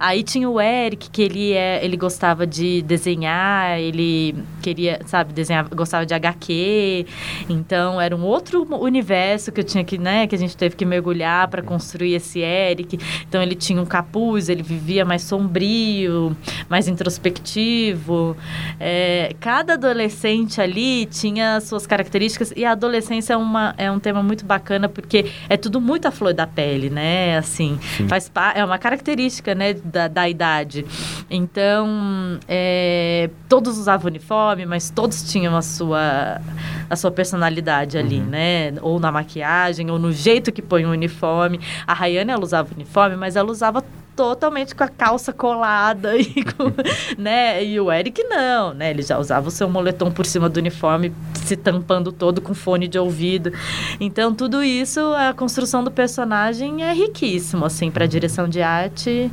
Aí 0.00 0.22
tinha 0.22 0.48
o 0.48 0.58
Eric, 0.58 1.10
que 1.10 1.20
ele, 1.20 1.52
é, 1.52 1.84
ele 1.84 1.94
gostava 1.94 2.46
de 2.46 2.80
desenhar, 2.80 3.78
ele 3.78 4.34
queria, 4.62 4.98
sabe, 5.04 5.34
desenhar, 5.34 5.68
gostava 5.68 6.06
de 6.06 6.14
HQ. 6.14 7.06
Então 7.50 8.00
era 8.00 8.16
um 8.16 8.22
outro 8.22 8.66
universo 8.82 9.52
que 9.52 9.60
eu 9.60 9.64
tinha 9.64 9.84
que, 9.84 9.98
né, 9.98 10.26
que 10.26 10.34
a 10.34 10.38
gente 10.38 10.56
teve 10.56 10.74
que 10.74 10.86
mergulhar 10.86 11.48
para 11.48 11.60
construir 11.60 12.14
esse 12.14 12.40
Eric. 12.40 12.98
Então 13.28 13.42
ele 13.42 13.54
tinha 13.54 13.80
um 13.80 13.84
capuz, 13.84 14.48
ele 14.48 14.62
vivia 14.62 15.04
mais 15.04 15.20
sombrio, 15.20 16.34
mais 16.66 16.88
introspectivo. 16.88 18.34
É, 18.78 19.34
cada 19.38 19.74
adolescente 19.74 20.62
ali 20.62 21.04
tinha 21.04 21.60
suas 21.60 21.86
características 21.86 22.54
e 22.56 22.64
a 22.64 22.72
adolescência 22.72 23.34
é, 23.34 23.36
uma, 23.36 23.74
é 23.76 23.90
um 23.90 23.98
tema 23.98 24.22
muito 24.22 24.46
bacana 24.46 24.88
porque 24.88 25.26
é 25.46 25.58
tudo 25.58 25.78
muito 25.78 26.06
à 26.06 26.10
flor 26.10 26.32
da 26.32 26.46
pele, 26.46 26.88
né? 26.88 27.36
Assim, 27.36 27.78
Sim. 27.98 28.08
faz 28.08 28.30
é 28.54 28.64
uma 28.64 28.78
característica, 28.78 29.54
né? 29.54 29.74
Da, 29.90 30.08
da 30.08 30.28
idade. 30.28 30.86
Então, 31.30 32.38
é, 32.48 33.30
todos 33.48 33.78
usavam 33.78 34.08
uniforme, 34.08 34.66
mas 34.66 34.90
todos 34.90 35.30
tinham 35.30 35.56
a 35.56 35.62
sua, 35.62 36.40
a 36.88 36.96
sua 36.96 37.10
personalidade 37.10 37.98
ali, 37.98 38.20
uhum. 38.20 38.26
né? 38.26 38.74
Ou 38.82 38.98
na 38.98 39.12
maquiagem, 39.12 39.90
ou 39.90 39.98
no 39.98 40.12
jeito 40.12 40.52
que 40.52 40.62
põe 40.62 40.86
o 40.86 40.90
uniforme. 40.90 41.60
A 41.86 41.94
Rayane, 41.94 42.30
ela 42.30 42.42
usava 42.42 42.68
uniforme, 42.74 43.16
mas 43.16 43.36
ela 43.36 43.50
usava 43.50 43.84
totalmente 44.20 44.74
com 44.74 44.84
a 44.84 44.88
calça 44.88 45.32
colada 45.32 46.14
e 46.20 46.44
com, 46.44 46.70
né? 47.16 47.64
E 47.64 47.80
o 47.80 47.90
Eric 47.90 48.22
não, 48.24 48.74
né? 48.74 48.90
Ele 48.90 49.00
já 49.00 49.18
usava 49.18 49.48
o 49.48 49.50
seu 49.50 49.68
moletom 49.68 50.10
por 50.10 50.26
cima 50.26 50.46
do 50.46 50.58
uniforme, 50.58 51.10
se 51.34 51.56
tampando 51.56 52.12
todo 52.12 52.42
com 52.42 52.52
fone 52.52 52.86
de 52.86 52.98
ouvido. 52.98 53.50
Então 53.98 54.34
tudo 54.34 54.62
isso, 54.62 55.00
a 55.14 55.32
construção 55.32 55.82
do 55.82 55.90
personagem 55.90 56.84
é 56.84 56.92
riquíssimo, 56.92 57.64
assim, 57.64 57.90
para 57.90 58.04
a 58.04 58.08
direção 58.08 58.46
de 58.46 58.60
arte. 58.60 59.30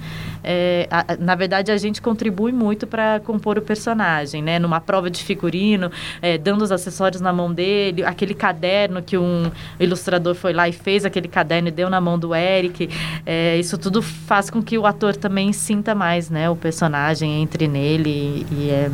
É, 0.50 0.88
a, 0.90 1.18
na 1.20 1.36
verdade, 1.36 1.74
a 1.74 1.78
gente 1.78 2.02
contribui 2.02 2.54
muito 2.54 2.88
para 2.88 3.20
compor 3.20 3.58
o 3.58 3.62
personagem, 3.62 4.42
né? 4.42 4.58
Numa 4.60 4.80
prova 4.80 5.10
de 5.10 5.22
figurino, 5.22 5.92
é, 6.22 6.38
dando 6.38 6.62
os 6.62 6.72
acessórios 6.72 7.20
na 7.20 7.34
mão 7.34 7.54
dele, 7.54 8.06
aquele 8.06 8.34
caderno 8.34 9.04
que 9.04 9.18
um 9.18 9.52
ilustrador 9.78 10.36
foi 10.36 10.54
lá 10.54 10.70
e 10.70 10.72
fez 10.72 11.04
aquele 11.04 11.28
caderno 11.28 11.68
e 11.68 11.72
deu 11.72 11.90
na 11.90 12.00
mão 12.00 12.18
do 12.18 12.34
Eric. 12.34 12.90
É, 13.26 13.58
isso 13.58 13.78
tudo 13.78 14.02
faz 14.02 14.50
com 14.50 14.64
que 14.64 14.78
o 14.78 14.86
ator 14.86 15.18
também 15.18 15.52
sinta 15.52 15.94
mais, 15.94 16.30
né? 16.30 16.50
O 16.50 16.56
personagem 16.56 17.42
entre 17.42 17.68
nele 17.68 18.48
e 18.50 18.70
é, 18.70 18.90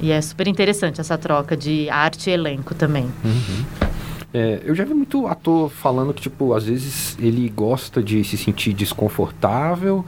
e 0.00 0.10
é 0.10 0.20
super 0.20 0.48
interessante 0.48 1.00
essa 1.00 1.16
troca 1.16 1.56
de 1.56 1.88
arte 1.90 2.30
e 2.30 2.32
elenco 2.32 2.74
também. 2.74 3.04
Uhum. 3.24 3.88
É, 4.32 4.60
eu 4.62 4.74
já 4.74 4.84
vi 4.84 4.92
muito 4.92 5.26
ator 5.26 5.70
falando 5.70 6.12
que, 6.12 6.20
tipo, 6.20 6.52
às 6.52 6.64
vezes 6.64 7.16
ele 7.18 7.48
gosta 7.48 8.02
de 8.02 8.22
se 8.22 8.36
sentir 8.36 8.74
desconfortável 8.74 10.04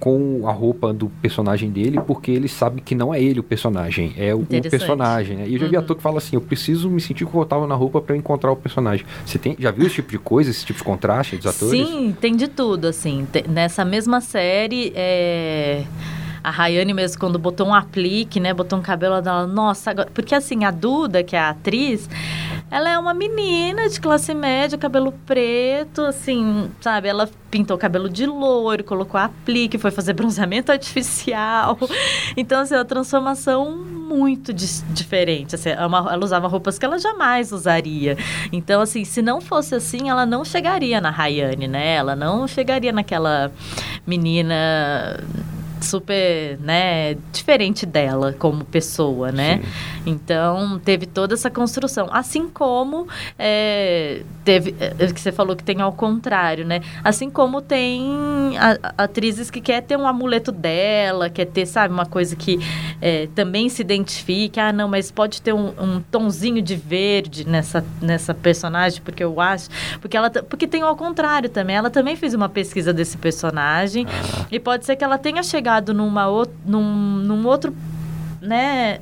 com 0.00 0.48
a 0.48 0.52
roupa 0.52 0.92
do 0.92 1.10
personagem 1.20 1.70
dele, 1.70 2.00
porque 2.06 2.30
ele 2.30 2.48
sabe 2.48 2.80
que 2.80 2.94
não 2.94 3.12
é 3.12 3.22
ele 3.22 3.38
o 3.38 3.42
personagem, 3.42 4.14
é 4.16 4.34
o, 4.34 4.40
o 4.40 4.46
personagem, 4.46 5.36
né? 5.36 5.44
E 5.46 5.52
eu 5.52 5.60
já 5.60 5.68
vi 5.68 5.76
uhum. 5.76 5.82
ator 5.82 5.94
que 5.94 6.02
fala 6.02 6.18
assim, 6.18 6.36
eu 6.36 6.40
preciso 6.40 6.88
me 6.88 7.02
sentir 7.02 7.26
confortável 7.26 7.66
na 7.66 7.74
roupa 7.74 8.00
para 8.00 8.16
encontrar 8.16 8.50
o 8.50 8.56
personagem. 8.56 9.04
Você 9.24 9.38
tem, 9.38 9.54
já 9.58 9.70
viu 9.70 9.86
esse 9.86 9.96
tipo 9.96 10.10
de 10.10 10.18
coisa, 10.18 10.50
esse 10.50 10.64
tipo 10.64 10.78
de 10.78 10.84
contraste 10.84 11.36
dos 11.36 11.46
atores? 11.46 11.86
Sim, 11.86 12.16
tem 12.18 12.34
de 12.34 12.48
tudo, 12.48 12.86
assim. 12.86 13.28
nessa 13.46 13.84
mesma 13.84 14.22
série, 14.22 14.90
é 14.96 15.84
a 16.42 16.50
Rayane 16.50 16.94
mesmo, 16.94 17.20
quando 17.20 17.38
botou 17.38 17.66
um 17.66 17.74
aplique, 17.74 18.40
né? 18.40 18.54
Botou 18.54 18.78
um 18.78 18.82
cabelo 18.82 19.20
dela, 19.20 19.46
nossa, 19.46 19.90
agora... 19.90 20.08
Porque 20.12 20.34
assim, 20.34 20.64
a 20.64 20.70
Duda, 20.70 21.22
que 21.22 21.36
é 21.36 21.38
a 21.38 21.50
atriz, 21.50 22.08
ela 22.70 22.88
é 22.88 22.98
uma 22.98 23.12
menina 23.12 23.88
de 23.88 24.00
classe 24.00 24.32
média, 24.32 24.78
cabelo 24.78 25.12
preto, 25.26 26.02
assim, 26.02 26.70
sabe? 26.80 27.08
Ela 27.08 27.28
pintou 27.50 27.76
o 27.76 27.80
cabelo 27.80 28.08
de 28.08 28.24
loiro, 28.26 28.84
colocou 28.84 29.18
aplique, 29.18 29.76
foi 29.76 29.90
fazer 29.90 30.12
bronzeamento 30.14 30.70
artificial. 30.70 31.76
Então, 32.36 32.60
assim, 32.60 32.74
é 32.74 32.78
uma 32.78 32.84
transformação 32.84 33.74
muito 33.76 34.52
diferente. 34.52 35.56
Assim, 35.56 35.70
é 35.70 35.72
ela 35.72 36.24
usava 36.24 36.46
roupas 36.46 36.78
que 36.78 36.84
ela 36.84 36.98
jamais 36.98 37.50
usaria. 37.50 38.16
Então, 38.52 38.80
assim, 38.80 39.04
se 39.04 39.20
não 39.20 39.40
fosse 39.40 39.74
assim, 39.74 40.08
ela 40.08 40.24
não 40.24 40.44
chegaria 40.44 41.00
na 41.00 41.10
Rayane, 41.10 41.66
né? 41.66 41.94
Ela 41.94 42.14
não 42.14 42.46
chegaria 42.46 42.92
naquela 42.92 43.50
menina 44.06 45.18
super, 45.84 46.58
né, 46.60 47.14
diferente 47.32 47.86
dela 47.86 48.34
como 48.38 48.64
pessoa, 48.64 49.32
né? 49.32 49.58
Sim. 49.58 50.10
Então, 50.12 50.78
teve 50.78 51.06
toda 51.06 51.34
essa 51.34 51.50
construção. 51.50 52.08
Assim 52.10 52.48
como 52.48 53.08
é, 53.38 54.22
teve, 54.44 54.74
é, 54.78 55.06
que 55.12 55.20
você 55.20 55.32
falou 55.32 55.56
que 55.56 55.64
tem 55.64 55.80
ao 55.80 55.92
contrário, 55.92 56.64
né? 56.64 56.80
Assim 57.02 57.30
como 57.30 57.60
tem 57.60 58.56
a, 58.58 59.02
atrizes 59.02 59.50
que 59.50 59.60
quer 59.60 59.82
ter 59.82 59.96
um 59.96 60.06
amuleto 60.06 60.52
dela, 60.52 61.30
quer 61.30 61.46
ter, 61.46 61.66
sabe, 61.66 61.92
uma 61.92 62.06
coisa 62.06 62.36
que 62.36 62.58
é, 63.00 63.28
também 63.34 63.68
se 63.68 63.82
identifique. 63.82 64.60
Ah, 64.60 64.72
não, 64.72 64.88
mas 64.88 65.10
pode 65.10 65.40
ter 65.40 65.52
um, 65.52 65.68
um 65.80 66.00
tonzinho 66.00 66.62
de 66.62 66.76
verde 66.76 67.46
nessa, 67.46 67.84
nessa 68.00 68.34
personagem, 68.34 69.00
porque 69.02 69.24
eu 69.24 69.40
acho. 69.40 69.68
Porque 70.00 70.16
ela 70.16 70.30
porque 70.30 70.66
tem 70.66 70.82
ao 70.82 70.96
contrário 70.96 71.48
também. 71.48 71.76
Ela 71.76 71.90
também 71.90 72.16
fez 72.16 72.34
uma 72.34 72.48
pesquisa 72.48 72.92
desse 72.92 73.16
personagem. 73.16 74.06
Ah. 74.08 74.46
E 74.50 74.58
pode 74.58 74.84
ser 74.84 74.96
que 74.96 75.04
ela 75.04 75.18
tenha 75.18 75.42
chegado 75.42 75.69
numa, 75.94 76.26
num, 76.66 77.16
num 77.16 77.46
outro 77.46 77.74
né? 78.40 78.98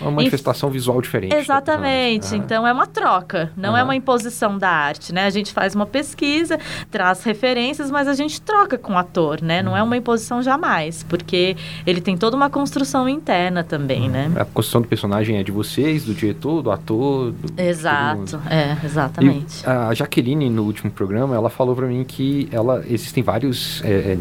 Uma 0.00 0.10
manifestação 0.10 0.70
visual 0.70 1.00
diferente. 1.00 1.34
Exatamente. 1.34 2.34
Então 2.36 2.66
é 2.66 2.72
uma 2.72 2.86
troca, 2.86 3.52
não 3.56 3.70
uhum. 3.70 3.76
é 3.76 3.82
uma 3.82 3.96
imposição 3.96 4.58
da 4.58 4.68
arte, 4.68 5.14
né? 5.14 5.24
A 5.24 5.30
gente 5.30 5.52
faz 5.52 5.74
uma 5.74 5.86
pesquisa, 5.86 6.58
traz 6.90 7.22
referências, 7.22 7.90
mas 7.90 8.08
a 8.08 8.14
gente 8.14 8.40
troca 8.40 8.76
com 8.76 8.92
o 8.92 8.98
ator, 8.98 9.40
né? 9.40 9.62
Não 9.62 9.76
é 9.76 9.82
uma 9.82 9.96
imposição 9.96 10.42
jamais, 10.42 11.04
porque 11.04 11.56
ele 11.86 12.00
tem 12.00 12.16
toda 12.16 12.36
uma 12.36 12.50
construção 12.50 13.08
interna 13.08 13.64
também, 13.64 14.02
uhum. 14.02 14.08
né? 14.08 14.32
A 14.36 14.44
construção 14.44 14.82
do 14.82 14.88
personagem 14.88 15.38
é 15.38 15.42
de 15.42 15.52
vocês, 15.52 16.04
do 16.04 16.14
diretor, 16.14 16.62
do 16.62 16.70
ator. 16.70 17.32
Do, 17.32 17.60
Exato, 17.60 18.40
é, 18.50 18.76
exatamente. 18.84 19.62
E 19.64 19.66
a 19.68 19.94
Jaqueline, 19.94 20.50
no 20.50 20.64
último 20.64 20.90
programa, 20.90 21.34
ela 21.34 21.50
falou 21.50 21.74
para 21.74 21.86
mim 21.86 22.04
que 22.04 22.48
ela 22.52 22.84
existem 22.88 23.22
vários. 23.22 23.82
É, 23.84 23.88
é, 23.88 24.18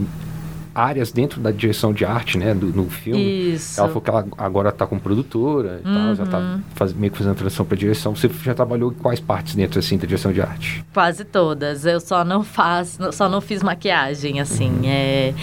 áreas 0.78 1.12
dentro 1.12 1.42
da 1.42 1.52
direção 1.52 1.92
de 1.92 2.06
arte, 2.06 2.38
né, 2.38 2.54
do, 2.54 2.68
no 2.68 2.90
filme. 2.90 3.54
Isso. 3.54 3.80
Ela 3.80 3.88
falou 3.88 4.02
que 4.02 4.10
ela 4.10 4.28
agora 4.38 4.70
está 4.70 4.86
como 4.86 5.02
produtora 5.02 5.82
e 5.84 5.88
uhum. 5.88 5.94
tal, 5.96 6.16
já 6.16 6.24
está 6.24 6.38
uhum. 6.38 6.62
faz, 6.76 6.94
meio 6.94 7.12
que 7.12 7.18
fazendo 7.18 7.36
transição 7.36 7.66
para 7.66 7.78
direção. 7.78 8.16
Você 8.16 8.30
já 8.44 8.54
trabalhou 8.54 8.92
em 8.92 8.96
quais 8.96 9.20
partes 9.20 9.56
dentro 9.56 9.80
assim 9.80 9.98
da 9.98 10.06
direção 10.06 10.32
de 10.32 10.42
arte? 10.42 10.86
Quase 10.94 11.26
todas. 11.26 11.86
Eu 11.86 12.00
só 12.00 12.24
não 12.24 12.44
faço, 12.44 13.12
só 13.12 13.28
não 13.28 13.42
fiz 13.42 13.64
maquiagem 13.64 14.40
assim. 14.40 14.70
Uhum. 14.70 14.82
É 14.86 15.34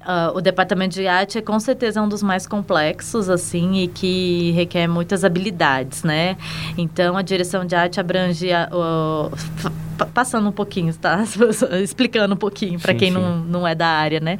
Uh, 0.00 0.34
o 0.34 0.40
departamento 0.40 0.94
de 0.94 1.06
arte 1.06 1.36
é 1.36 1.42
com 1.42 1.60
certeza 1.60 2.00
um 2.00 2.08
dos 2.08 2.22
mais 2.22 2.46
complexos, 2.46 3.28
assim, 3.28 3.82
e 3.82 3.88
que 3.88 4.50
requer 4.52 4.88
muitas 4.88 5.24
habilidades, 5.24 6.02
né? 6.02 6.38
Então, 6.78 7.18
a 7.18 7.22
direção 7.22 7.66
de 7.66 7.74
arte 7.74 8.00
abrange 8.00 8.50
a, 8.50 8.70
passando 10.06 10.48
um 10.48 10.52
pouquinho, 10.52 10.94
tá? 10.94 11.22
Explicando 11.82 12.34
um 12.34 12.38
pouquinho 12.38 12.80
para 12.80 12.94
quem 12.94 13.10
Não, 13.10 13.38
não 13.38 13.68
é 13.68 13.74
da 13.74 13.88
área, 13.88 14.20
né? 14.20 14.38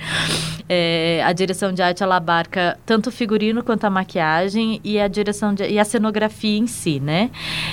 É, 0.69 1.23
a 1.25 1.33
direção 1.33 1.73
de 1.73 1.83
arte 1.83 2.03
ela 2.03 2.17
abarca 2.17 2.79
tanto 2.87 3.09
o 3.09 3.13
figurino 3.13 3.63
quanto 3.63 3.85
a 3.85 3.91
maquiagem 3.91 4.81
e 4.83 5.01
a 5.01 5.09
direção 5.09 5.53
de, 5.53 5.65
e 5.69 5.79
a 5.79 5.85
cenografia 5.85 6.59
em 6.59 6.67
si, 6.67 7.01
né? 7.01 7.31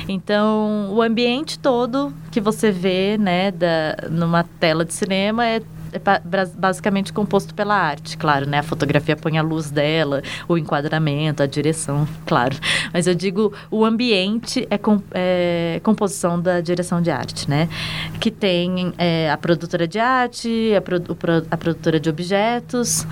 Então, 0.10 0.90
o 0.92 1.02
ambiente 1.02 1.60
todo 1.60 2.14
que 2.32 2.42
você 2.42 2.72
vê, 2.72 3.18
né, 3.18 3.52
da, 3.52 4.10
numa 4.10 4.44
tela 4.44 4.84
de 4.84 4.94
cinema 4.94 5.46
é 5.46 5.62
é 5.92 6.46
basicamente 6.56 7.14
composto 7.14 7.54
pela 7.54 7.76
arte, 7.76 8.18
claro, 8.18 8.48
né? 8.48 8.60
A 8.60 8.64
fotografia 8.64 9.16
põe 9.16 9.38
a 9.38 9.42
luz 9.42 9.70
dela, 9.70 10.22
o 10.48 10.58
enquadramento, 10.58 11.44
a 11.44 11.46
direção, 11.46 12.08
claro. 12.26 12.56
Mas 12.94 13.08
eu 13.08 13.16
digo, 13.16 13.54
o 13.70 13.86
ambiente 13.86 14.68
é, 14.70 14.78
com, 14.78 15.02
é 15.12 15.80
composição 15.84 16.40
da 16.40 16.62
direção 16.62 17.02
de 17.02 17.12
arte, 17.12 17.50
né? 17.50 17.70
Que 18.20 18.32
tem 18.32 18.94
é, 18.98 19.30
a 19.30 19.38
produtora 19.38 19.88
de 19.88 20.00
arte, 20.00 20.74
a, 20.76 20.82
pro, 20.82 21.02
a 21.50 21.58
produtora 21.58 22.00
de 22.00 22.10
objetos, 22.10 23.06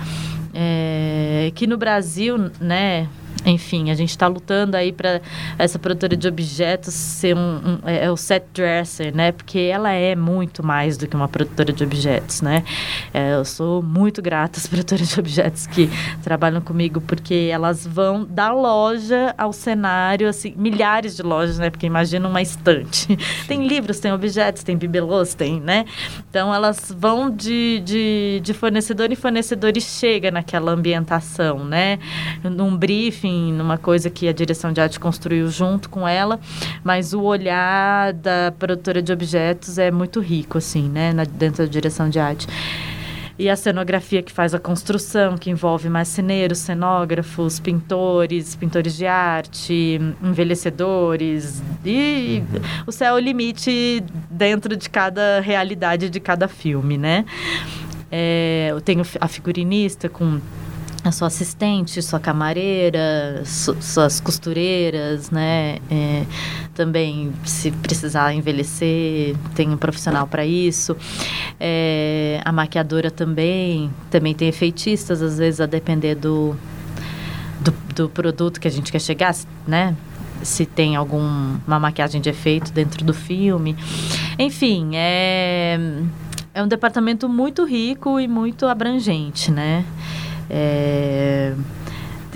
é, 0.54 1.52
que 1.54 1.66
no 1.66 1.76
Brasil, 1.76 2.50
né? 2.60 3.08
Enfim, 3.44 3.90
a 3.90 3.94
gente 3.94 4.10
está 4.10 4.26
lutando 4.26 4.76
aí 4.76 4.92
para 4.92 5.20
essa 5.58 5.78
produtora 5.78 6.16
de 6.16 6.26
objetos 6.26 6.94
ser 6.94 7.36
um, 7.36 7.38
um 7.38 7.78
é, 7.84 8.06
é, 8.06 8.10
o 8.10 8.16
set 8.16 8.44
dresser, 8.52 9.14
né? 9.14 9.32
Porque 9.32 9.58
ela 9.58 9.92
é 9.92 10.16
muito 10.16 10.64
mais 10.64 10.96
do 10.96 11.06
que 11.06 11.14
uma 11.14 11.28
produtora 11.28 11.72
de 11.72 11.84
objetos, 11.84 12.40
né? 12.40 12.64
É, 13.12 13.34
eu 13.34 13.44
sou 13.44 13.82
muito 13.82 14.22
grata 14.22 14.58
às 14.58 14.66
produtoras 14.66 15.08
de 15.08 15.20
objetos 15.20 15.66
que 15.66 15.88
trabalham 16.22 16.60
comigo 16.60 17.00
porque 17.00 17.48
elas 17.52 17.86
vão 17.86 18.24
da 18.24 18.52
loja 18.52 19.34
ao 19.36 19.52
cenário, 19.52 20.28
assim, 20.28 20.54
milhares 20.56 21.16
de 21.16 21.22
lojas, 21.22 21.58
né? 21.58 21.70
Porque 21.70 21.86
imagina 21.86 22.28
uma 22.28 22.42
estante. 22.42 23.16
tem 23.46 23.66
livros, 23.66 24.00
tem 24.00 24.12
objetos, 24.12 24.62
tem 24.62 24.76
bibelôs, 24.76 25.34
tem, 25.34 25.60
né? 25.60 25.84
Então 26.28 26.54
elas 26.54 26.92
vão 26.96 27.30
de, 27.30 27.80
de, 27.84 28.40
de 28.42 28.54
fornecedor 28.54 29.10
em 29.12 29.16
fornecedor 29.16 29.76
e 29.76 29.80
chega 29.80 30.30
naquela 30.30 30.72
ambientação, 30.72 31.64
né? 31.64 31.98
Num 32.42 32.76
briefing 32.76 33.25
numa 33.52 33.78
coisa 33.78 34.10
que 34.10 34.28
a 34.28 34.32
direção 34.32 34.72
de 34.72 34.80
arte 34.80 34.98
construiu 34.98 35.48
junto 35.48 35.88
com 35.88 36.06
ela, 36.06 36.38
mas 36.82 37.12
o 37.12 37.22
olhar 37.22 38.12
da 38.12 38.52
produtora 38.58 39.02
de 39.02 39.12
objetos 39.12 39.78
é 39.78 39.90
muito 39.90 40.20
rico, 40.20 40.58
assim, 40.58 40.88
né, 40.88 41.12
na, 41.12 41.24
dentro 41.24 41.64
da 41.64 41.70
direção 41.70 42.08
de 42.08 42.18
arte. 42.18 42.46
E 43.38 43.50
a 43.50 43.56
cenografia 43.56 44.22
que 44.22 44.32
faz 44.32 44.54
a 44.54 44.58
construção, 44.58 45.36
que 45.36 45.50
envolve 45.50 45.90
marceneiros, 45.90 46.58
cenógrafos, 46.58 47.60
pintores, 47.60 48.56
pintores 48.56 48.96
de 48.96 49.06
arte, 49.06 50.00
envelhecedores. 50.22 51.62
E 51.84 52.42
uhum. 52.50 52.60
o 52.86 52.92
céu 52.92 53.14
é 53.14 53.20
o 53.20 53.22
limite 53.22 54.02
dentro 54.30 54.74
de 54.74 54.88
cada 54.88 55.40
realidade 55.40 56.08
de 56.08 56.18
cada 56.18 56.48
filme, 56.48 56.96
né? 56.96 57.26
É, 58.10 58.68
eu 58.70 58.80
tenho 58.80 59.02
a 59.20 59.28
figurinista 59.28 60.08
com 60.08 60.40
a 61.08 61.12
sua 61.12 61.28
assistente, 61.28 62.02
sua 62.02 62.18
camareira, 62.18 63.42
su 63.44 63.76
suas 63.80 64.20
costureiras, 64.20 65.30
né? 65.30 65.78
É, 65.90 66.24
também, 66.74 67.32
se 67.44 67.70
precisar 67.70 68.34
envelhecer, 68.34 69.36
tem 69.54 69.70
um 69.70 69.76
profissional 69.76 70.26
para 70.26 70.44
isso. 70.44 70.96
É, 71.58 72.40
a 72.44 72.52
maquiadora 72.52 73.10
também, 73.10 73.90
também 74.10 74.34
tem 74.34 74.48
efeitistas, 74.48 75.22
às 75.22 75.38
vezes 75.38 75.60
a 75.60 75.66
depender 75.66 76.14
do, 76.14 76.56
do, 77.60 77.74
do 77.94 78.08
produto 78.08 78.60
que 78.60 78.68
a 78.68 78.70
gente 78.70 78.92
quer 78.92 79.00
chegar, 79.00 79.34
né? 79.66 79.96
se 80.42 80.66
tem 80.66 80.96
alguma 80.96 81.80
maquiagem 81.80 82.20
de 82.20 82.28
efeito 82.28 82.70
dentro 82.72 83.04
do 83.04 83.14
filme. 83.14 83.76
Enfim, 84.38 84.90
é, 84.94 85.78
é 86.54 86.62
um 86.62 86.68
departamento 86.68 87.28
muito 87.28 87.64
rico 87.64 88.20
e 88.20 88.28
muito 88.28 88.66
abrangente, 88.66 89.50
né? 89.50 89.84
É, 90.48 91.54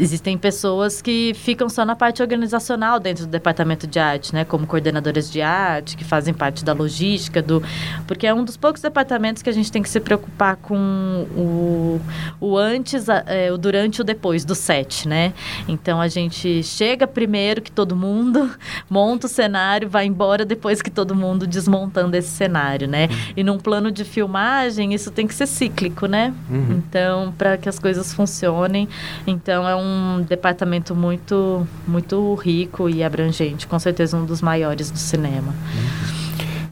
existem 0.01 0.39
pessoas 0.39 1.03
que 1.03 1.35
ficam 1.35 1.69
só 1.69 1.85
na 1.85 1.95
parte 1.95 2.23
organizacional 2.23 2.99
dentro 2.99 3.27
do 3.27 3.31
departamento 3.31 3.87
de 3.87 3.99
arte, 3.99 4.35
né? 4.35 4.45
Como 4.45 4.67
coordenadoras 4.67 5.31
de 5.31 5.43
arte, 5.43 5.97
que 5.97 6.05
fazem 6.05 6.33
parte 6.33 6.65
da 6.65 6.73
logística, 6.73 7.43
do 7.43 7.63
porque 8.07 8.27
é 8.27 8.33
um 8.33 8.43
dos 8.43 8.57
poucos 8.57 8.81
departamentos 8.81 9.43
que 9.43 9.51
a 9.51 9.53
gente 9.53 9.71
tem 9.71 9.83
que 9.83 9.89
se 9.89 10.01
preocupar 10.01 10.57
com 10.57 11.27
o, 11.37 12.01
o 12.41 12.57
antes, 12.57 13.07
é, 13.27 13.53
o 13.53 13.59
durante 13.59 13.99
e 13.99 14.01
o 14.01 14.05
depois 14.05 14.45
do 14.45 14.55
set, 14.55 15.07
né? 15.07 15.35
Então 15.69 16.01
a 16.01 16.09
gente 16.09 16.63
chega 16.63 17.07
primeiro 17.07 17.61
que 17.61 17.71
todo 17.71 17.95
mundo, 17.95 18.51
monta 18.89 19.27
o 19.27 19.31
cenário, 19.31 19.89
vai 19.89 20.07
embora 20.07 20.45
depois 20.45 20.81
que 20.81 20.91
todo 20.91 21.15
mundo 21.15 21.47
desmontando 21.47 22.17
esse 22.17 22.29
cenário, 22.29 22.89
né? 22.89 23.09
Uhum. 23.11 23.33
E 23.37 23.45
num 23.45 23.59
plano 23.59 23.91
de 23.91 24.05
filmagem, 24.05 24.95
isso 24.95 25.11
tem 25.11 25.27
que 25.27 25.35
ser 25.35 25.47
cíclico, 25.47 26.07
né? 26.07 26.33
Uhum. 26.49 26.71
Então, 26.79 27.35
para 27.37 27.59
que 27.59 27.69
as 27.69 27.79
coisas 27.79 28.15
funcionem, 28.15 28.89
então 29.27 29.69
é 29.69 29.77
um 29.77 29.90
um 29.91 30.23
departamento 30.23 30.95
muito, 30.95 31.67
muito 31.87 32.35
rico 32.35 32.89
e 32.89 33.03
abrangente, 33.03 33.67
com 33.67 33.79
certeza 33.79 34.17
um 34.17 34.25
dos 34.25 34.41
maiores 34.41 34.91
do 34.91 34.99
cinema. 34.99 35.55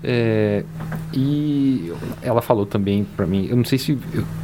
É, 0.02 0.64
e 1.12 1.92
ela 2.22 2.40
falou 2.40 2.64
também 2.64 3.04
para 3.16 3.26
mim, 3.26 3.48
eu 3.50 3.56
não 3.56 3.64
sei 3.64 3.78
se 3.78 3.98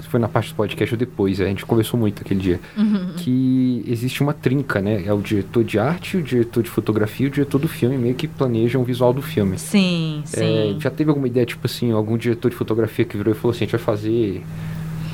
foi 0.09 0.19
na 0.21 0.29
parte 0.29 0.51
do 0.51 0.57
podcast 0.57 0.95
ou 0.95 0.99
depois, 0.99 1.41
a 1.41 1.45
gente 1.45 1.65
conversou 1.65 1.99
muito 1.99 2.23
aquele 2.23 2.41
dia, 2.41 2.61
uhum. 2.77 3.15
que 3.17 3.85
existe 3.87 4.23
uma 4.23 4.33
trinca, 4.33 4.81
né? 4.81 5.05
É 5.05 5.13
o 5.13 5.21
diretor 5.21 5.65
de 5.65 5.79
arte, 5.79 6.17
o 6.17 6.23
diretor 6.23 6.63
de 6.63 6.71
fotografia 6.71 7.27
e 7.27 7.29
o 7.29 7.33
diretor 7.33 7.59
do 7.59 7.69
filme, 7.69 7.97
meio 7.97 8.15
que 8.15 8.29
planejam 8.29 8.83
o 8.83 8.85
visual 8.85 9.13
do 9.13 9.23
filme. 9.23 9.59
Sim, 9.59 10.23
é, 10.33 10.37
sim. 10.37 10.77
Já 10.81 10.91
teve 10.91 11.11
alguma 11.11 11.27
ideia, 11.27 11.47
tipo 11.47 11.67
assim, 11.67 11.91
algum 11.91 12.17
diretor 12.17 12.49
de 12.49 12.57
fotografia 12.57 13.05
que 13.05 13.17
virou 13.17 13.33
e 13.33 13.37
falou 13.37 13.51
assim, 13.51 13.65
a 13.65 13.67
gente 13.67 13.73
vai 13.73 13.81
fazer 13.81 14.43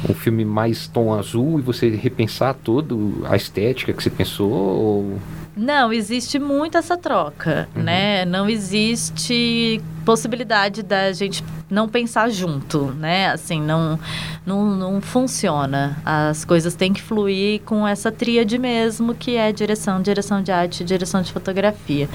um 0.08 0.14
filme 0.14 0.44
mais 0.44 0.86
tom 0.86 1.12
azul 1.14 1.58
e 1.58 1.62
você 1.62 1.90
repensar 1.90 2.54
todo 2.54 3.22
a 3.24 3.36
estética 3.36 3.92
que 3.92 4.02
você 4.02 4.10
pensou? 4.10 4.50
Ou... 4.50 5.18
Não, 5.56 5.92
existe 5.92 6.38
muito 6.38 6.78
essa 6.78 6.96
troca, 6.96 7.68
uhum. 7.74 7.82
né? 7.82 8.24
Não 8.24 8.48
existe 8.48 9.80
possibilidade 10.04 10.82
da 10.82 11.12
gente 11.12 11.44
não 11.70 11.88
pensar 11.88 12.28
junto, 12.30 12.86
né? 12.92 13.30
Assim, 13.30 13.60
não, 13.60 13.98
não, 14.44 14.74
não 14.74 15.00
funciona. 15.00 15.96
As 16.04 16.44
coisas 16.44 16.74
têm 16.74 16.92
que 16.92 17.00
fluir 17.00 17.60
com 17.60 17.86
essa 17.86 18.10
tríade 18.10 18.58
mesmo, 18.58 19.14
que 19.14 19.36
é 19.36 19.52
direção, 19.52 20.02
direção 20.02 20.42
de 20.42 20.50
arte, 20.50 20.82
direção 20.82 21.22
de 21.22 21.32
fotografia. 21.32 22.08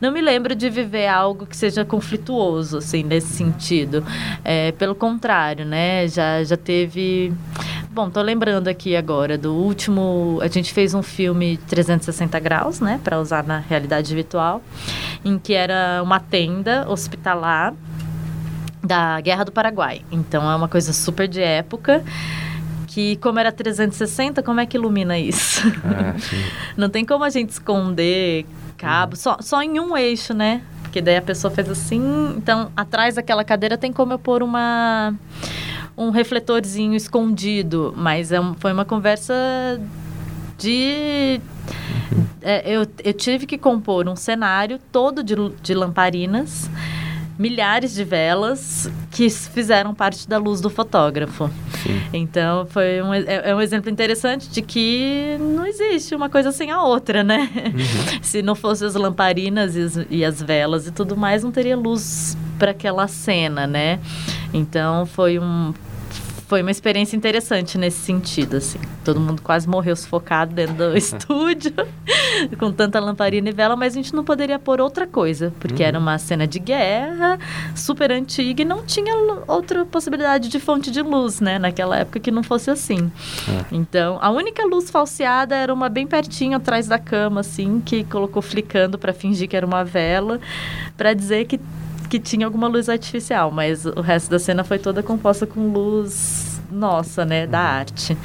Não 0.00 0.10
me 0.10 0.22
lembro 0.22 0.54
de 0.54 0.70
viver 0.70 1.06
algo 1.06 1.46
que 1.46 1.56
seja 1.56 1.84
conflituoso, 1.84 2.78
assim, 2.78 3.02
nesse 3.02 3.28
sentido. 3.28 4.04
É, 4.42 4.72
pelo 4.72 4.94
contrário, 4.94 5.66
né? 5.66 6.08
Já, 6.08 6.42
já 6.42 6.56
teve... 6.56 7.32
Bom, 7.90 8.10
tô 8.10 8.20
lembrando 8.22 8.66
aqui 8.68 8.96
agora 8.96 9.38
do 9.38 9.54
último... 9.54 10.38
A 10.40 10.48
gente 10.48 10.72
fez 10.72 10.94
um 10.94 11.02
filme 11.02 11.58
360 11.68 12.40
graus, 12.40 12.80
né? 12.80 12.98
Para 13.04 13.20
usar 13.20 13.44
na 13.44 13.58
realidade 13.58 14.12
virtual, 14.14 14.62
em 15.24 15.38
que 15.38 15.52
era 15.52 16.00
uma 16.02 16.18
tenda 16.18 16.90
hospitalar 16.90 17.23
da 18.82 19.20
Guerra 19.20 19.44
do 19.44 19.52
Paraguai. 19.52 20.02
Então 20.12 20.48
é 20.50 20.54
uma 20.54 20.68
coisa 20.68 20.92
super 20.92 21.26
de 21.26 21.40
época 21.40 22.04
que 22.94 23.16
como 23.16 23.40
era 23.40 23.50
360, 23.50 24.40
como 24.40 24.60
é 24.60 24.66
que 24.66 24.76
ilumina 24.76 25.18
isso? 25.18 25.66
Ah, 25.84 26.14
Não 26.76 26.88
tem 26.88 27.04
como 27.04 27.24
a 27.24 27.30
gente 27.30 27.50
esconder 27.50 28.46
cabo, 28.76 29.14
uhum. 29.14 29.16
só, 29.16 29.36
só 29.40 29.60
em 29.62 29.80
um 29.80 29.96
eixo, 29.96 30.32
né? 30.32 30.62
Porque 30.82 31.00
daí 31.00 31.16
a 31.16 31.22
pessoa 31.22 31.52
fez 31.52 31.68
assim, 31.68 32.34
então 32.36 32.70
atrás 32.76 33.16
daquela 33.16 33.42
cadeira 33.42 33.76
tem 33.76 33.92
como 33.92 34.12
eu 34.12 34.18
pôr 34.18 34.44
uma 34.44 35.12
um 35.96 36.10
refletorzinho 36.10 36.94
escondido, 36.94 37.92
mas 37.96 38.30
é 38.30 38.40
um, 38.40 38.54
foi 38.54 38.72
uma 38.72 38.84
conversa 38.84 39.34
de 40.56 41.40
uhum. 42.12 42.26
é, 42.42 42.62
eu, 42.70 42.86
eu 43.02 43.12
tive 43.12 43.44
que 43.44 43.58
compor 43.58 44.08
um 44.08 44.14
cenário 44.14 44.78
todo 44.92 45.24
de, 45.24 45.34
de 45.62 45.74
lamparinas 45.74 46.70
milhares 47.38 47.94
de 47.94 48.04
velas 48.04 48.90
que 49.10 49.28
fizeram 49.30 49.94
parte 49.94 50.28
da 50.28 50.38
luz 50.38 50.60
do 50.60 50.70
fotógrafo. 50.70 51.50
Sim. 51.82 52.00
Então, 52.12 52.66
foi 52.66 53.02
um, 53.02 53.12
é, 53.12 53.50
é, 53.50 53.54
um 53.54 53.60
exemplo 53.60 53.90
interessante 53.90 54.48
de 54.48 54.62
que 54.62 55.36
não 55.38 55.66
existe 55.66 56.14
uma 56.14 56.28
coisa 56.28 56.52
sem 56.52 56.70
a 56.70 56.82
outra, 56.82 57.22
né? 57.22 57.50
Uhum. 57.56 58.18
Se 58.22 58.42
não 58.42 58.54
fossem 58.54 58.86
as 58.86 58.94
lamparinas 58.94 59.76
e 59.76 59.84
e 60.10 60.24
as 60.24 60.42
velas 60.42 60.86
e 60.86 60.90
tudo 60.90 61.16
mais, 61.16 61.42
não 61.42 61.50
teria 61.50 61.76
luz 61.76 62.36
para 62.58 62.70
aquela 62.70 63.06
cena, 63.08 63.66
né? 63.66 64.00
Então, 64.52 65.04
foi 65.06 65.38
um 65.38 65.74
foi 66.46 66.60
uma 66.60 66.70
experiência 66.70 67.16
interessante 67.16 67.78
nesse 67.78 67.98
sentido, 67.98 68.56
assim. 68.56 68.78
Todo 69.04 69.18
mundo 69.18 69.40
quase 69.42 69.68
morreu 69.68 69.96
sufocado 69.96 70.54
dentro 70.54 70.74
do 70.74 70.96
estúdio, 70.96 71.72
com 72.58 72.70
tanta 72.70 73.00
lamparina 73.00 73.48
e 73.48 73.52
vela, 73.52 73.76
mas 73.76 73.94
a 73.94 73.96
gente 73.96 74.14
não 74.14 74.24
poderia 74.24 74.58
pôr 74.58 74.80
outra 74.80 75.06
coisa, 75.06 75.52
porque 75.58 75.82
uhum. 75.82 75.88
era 75.88 75.98
uma 75.98 76.18
cena 76.18 76.46
de 76.46 76.58
guerra, 76.58 77.38
super 77.74 78.12
antiga 78.12 78.62
e 78.62 78.64
não 78.64 78.84
tinha 78.84 79.14
outra 79.46 79.84
possibilidade 79.84 80.48
de 80.48 80.60
fonte 80.60 80.90
de 80.90 81.02
luz, 81.02 81.40
né? 81.40 81.58
Naquela 81.58 81.98
época 81.98 82.20
que 82.20 82.30
não 82.30 82.42
fosse 82.42 82.70
assim. 82.70 83.10
É. 83.48 83.64
Então, 83.72 84.18
a 84.20 84.30
única 84.30 84.64
luz 84.66 84.90
falseada 84.90 85.56
era 85.56 85.72
uma 85.72 85.88
bem 85.88 86.06
pertinho 86.06 86.56
atrás 86.56 86.86
da 86.86 86.98
cama, 86.98 87.40
assim, 87.40 87.80
que 87.80 88.04
colocou 88.04 88.42
flicando 88.42 88.98
para 88.98 89.12
fingir 89.12 89.48
que 89.48 89.56
era 89.56 89.66
uma 89.66 89.84
vela, 89.84 90.40
para 90.96 91.14
dizer 91.14 91.46
que 91.46 91.58
que 92.08 92.18
tinha 92.18 92.46
alguma 92.46 92.68
luz 92.68 92.88
artificial, 92.88 93.50
mas 93.50 93.84
o 93.86 94.00
resto 94.00 94.30
da 94.30 94.38
cena 94.38 94.64
foi 94.64 94.78
toda 94.78 95.02
composta 95.02 95.46
com 95.46 95.72
luz 95.72 96.60
nossa, 96.70 97.24
né, 97.24 97.46
da 97.46 97.60
uhum. 97.60 97.66
arte. 97.66 98.16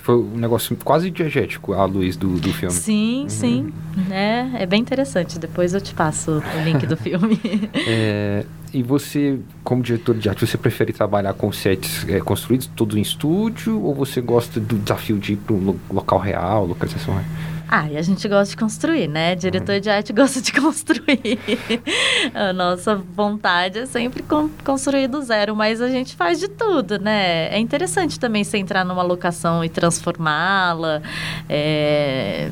Foi 0.00 0.16
um 0.16 0.36
negócio 0.36 0.76
quase 0.82 1.10
diegético 1.10 1.74
a 1.74 1.84
luz 1.84 2.16
do, 2.16 2.34
do 2.40 2.52
filme. 2.52 2.74
Sim, 2.74 3.22
uhum. 3.22 3.28
sim. 3.28 3.72
É, 4.10 4.62
é 4.62 4.66
bem 4.66 4.80
interessante. 4.80 5.38
Depois 5.38 5.74
eu 5.74 5.80
te 5.80 5.94
passo 5.94 6.42
o 6.42 6.64
link 6.64 6.84
do 6.86 6.96
filme. 6.98 7.40
é, 7.86 8.44
e 8.74 8.82
você, 8.82 9.38
como 9.62 9.80
diretor 9.80 10.16
de 10.16 10.28
arte, 10.28 10.44
você 10.44 10.58
prefere 10.58 10.92
trabalhar 10.92 11.34
com 11.34 11.52
sets 11.52 12.04
é, 12.08 12.18
construídos, 12.18 12.68
tudo 12.74 12.98
em 12.98 13.00
estúdio, 13.00 13.80
ou 13.80 13.94
você 13.94 14.20
gosta 14.20 14.58
do 14.58 14.76
desafio 14.76 15.18
de 15.18 15.34
ir 15.34 15.36
para 15.36 15.54
um 15.54 15.78
local 15.88 16.18
real, 16.18 16.66
localização 16.66 17.14
real? 17.14 17.26
Ah, 17.74 17.88
e 17.90 17.96
a 17.96 18.02
gente 18.02 18.28
gosta 18.28 18.50
de 18.50 18.56
construir, 18.58 19.08
né? 19.08 19.34
Diretor 19.34 19.80
de 19.80 19.88
arte 19.88 20.12
gosta 20.12 20.42
de 20.42 20.52
construir. 20.60 21.38
a 22.34 22.52
nossa 22.52 22.94
vontade 22.94 23.78
é 23.78 23.86
sempre 23.86 24.22
construir 24.62 25.08
do 25.08 25.22
zero, 25.22 25.56
mas 25.56 25.80
a 25.80 25.88
gente 25.88 26.14
faz 26.14 26.38
de 26.38 26.48
tudo, 26.48 26.98
né? 26.98 27.48
É 27.48 27.58
interessante 27.58 28.20
também 28.20 28.44
você 28.44 28.58
entrar 28.58 28.84
numa 28.84 29.02
locação 29.02 29.64
e 29.64 29.70
transformá-la. 29.70 31.00
É 31.48 32.50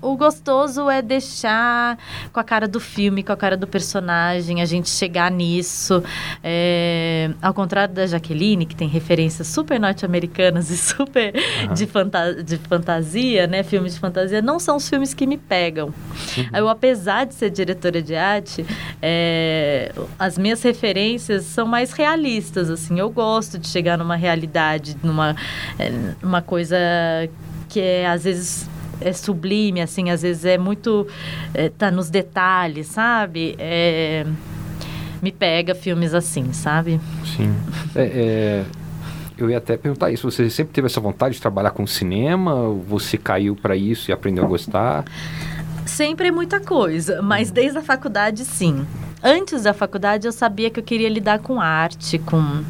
o 0.00 0.16
gostoso 0.16 0.88
é 0.88 1.02
deixar 1.02 1.98
com 2.32 2.40
a 2.40 2.44
cara 2.44 2.68
do 2.68 2.80
filme, 2.80 3.22
com 3.22 3.32
a 3.32 3.36
cara 3.36 3.56
do 3.56 3.66
personagem, 3.66 4.60
a 4.62 4.64
gente 4.64 4.88
chegar 4.88 5.30
nisso. 5.30 6.02
É, 6.42 7.30
ao 7.40 7.52
contrário 7.54 7.94
da 7.94 8.06
Jaqueline, 8.06 8.66
que 8.66 8.76
tem 8.76 8.88
referências 8.88 9.46
super 9.46 9.78
norte-americanas 9.78 10.70
e 10.70 10.76
super 10.76 11.34
uhum. 11.34 11.74
de, 11.74 11.86
fanta 11.86 12.42
de 12.42 12.56
fantasia, 12.56 13.46
né? 13.46 13.62
Filmes 13.62 13.94
de 13.94 14.00
fantasia, 14.00 14.40
não 14.40 14.58
são 14.58 14.76
os 14.76 14.88
filmes 14.88 15.14
que 15.14 15.26
me 15.26 15.36
pegam. 15.36 15.88
Uhum. 15.88 16.48
Eu, 16.54 16.68
apesar 16.68 17.24
de 17.24 17.34
ser 17.34 17.50
diretora 17.50 18.02
de 18.02 18.14
arte, 18.14 18.64
é, 19.02 19.92
as 20.18 20.38
minhas 20.38 20.62
referências 20.62 21.44
são 21.44 21.66
mais 21.66 21.92
realistas, 21.92 22.70
assim. 22.70 22.98
Eu 22.98 23.10
gosto 23.10 23.58
de 23.58 23.68
chegar 23.68 23.98
numa 23.98 24.16
realidade, 24.16 24.96
numa 25.02 25.34
é, 25.78 25.90
uma 26.22 26.42
coisa 26.42 26.76
que 27.68 27.80
é, 27.80 28.06
às 28.06 28.24
vezes 28.24 28.68
é 29.00 29.12
sublime, 29.12 29.80
assim, 29.80 30.10
às 30.10 30.22
vezes 30.22 30.44
é 30.44 30.58
muito. 30.58 31.06
É, 31.54 31.68
tá 31.68 31.90
nos 31.90 32.10
detalhes, 32.10 32.86
sabe? 32.88 33.54
É, 33.58 34.26
me 35.22 35.32
pega 35.32 35.74
filmes 35.74 36.14
assim, 36.14 36.52
sabe? 36.52 37.00
Sim. 37.36 37.54
É, 37.94 38.02
é, 38.02 38.64
eu 39.36 39.48
ia 39.50 39.58
até 39.58 39.76
perguntar 39.76 40.10
isso. 40.10 40.30
Você 40.30 40.50
sempre 40.50 40.72
teve 40.72 40.86
essa 40.86 41.00
vontade 41.00 41.36
de 41.36 41.40
trabalhar 41.40 41.70
com 41.70 41.86
cinema? 41.86 42.68
Você 42.88 43.16
caiu 43.16 43.54
para 43.54 43.76
isso 43.76 44.10
e 44.10 44.12
aprendeu 44.12 44.44
a 44.44 44.48
gostar? 44.48 45.04
Sempre 45.86 46.28
é 46.28 46.30
muita 46.30 46.60
coisa, 46.60 47.22
mas 47.22 47.50
desde 47.50 47.78
a 47.78 47.82
faculdade, 47.82 48.44
sim. 48.44 48.86
Antes 49.22 49.62
da 49.62 49.72
faculdade, 49.72 50.26
eu 50.26 50.32
sabia 50.32 50.70
que 50.70 50.78
eu 50.78 50.84
queria 50.84 51.08
lidar 51.08 51.38
com 51.38 51.60
arte, 51.60 52.18
com. 52.18 52.62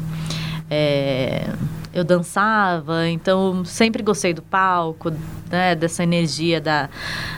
É, 0.69 1.47
eu 1.93 2.03
dançava, 2.03 3.07
então 3.07 3.63
sempre 3.65 4.03
gostei 4.03 4.33
do 4.33 4.41
palco, 4.41 5.11
né, 5.49 5.75
dessa 5.75 6.03
energia 6.03 6.61
da, 6.61 6.89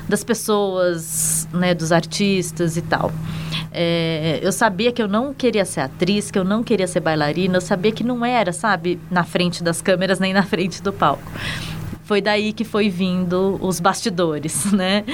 das 0.07 0.23
pessoas, 0.23 1.47
né, 1.53 1.73
dos 1.73 1.91
artistas 1.91 2.77
e 2.77 2.81
tal. 2.81 3.11
É, 3.71 4.39
eu 4.41 4.51
sabia 4.51 4.91
que 4.91 5.01
eu 5.01 5.07
não 5.07 5.33
queria 5.33 5.63
ser 5.63 5.81
atriz, 5.81 6.29
que 6.29 6.37
eu 6.37 6.43
não 6.43 6.63
queria 6.63 6.87
ser 6.87 6.99
bailarina, 6.99 7.57
eu 7.57 7.61
sabia 7.61 7.91
que 7.91 8.03
não 8.03 8.25
era, 8.25 8.51
sabe, 8.51 8.99
na 9.09 9.23
frente 9.23 9.63
das 9.63 9.81
câmeras 9.81 10.19
nem 10.19 10.33
na 10.33 10.43
frente 10.43 10.81
do 10.81 10.91
palco 10.91 11.23
foi 12.03 12.19
daí 12.19 12.51
que 12.51 12.65
foi 12.65 12.89
vindo 12.89 13.57
os 13.61 13.79
bastidores, 13.79 14.69
né? 14.73 15.05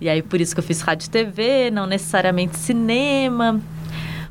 E 0.00 0.08
aí 0.08 0.22
por 0.22 0.40
isso 0.40 0.54
que 0.54 0.60
eu 0.60 0.64
fiz 0.64 0.80
rádio 0.80 1.04
e 1.06 1.10
TV, 1.10 1.70
não 1.70 1.86
necessariamente 1.86 2.56
cinema, 2.56 3.60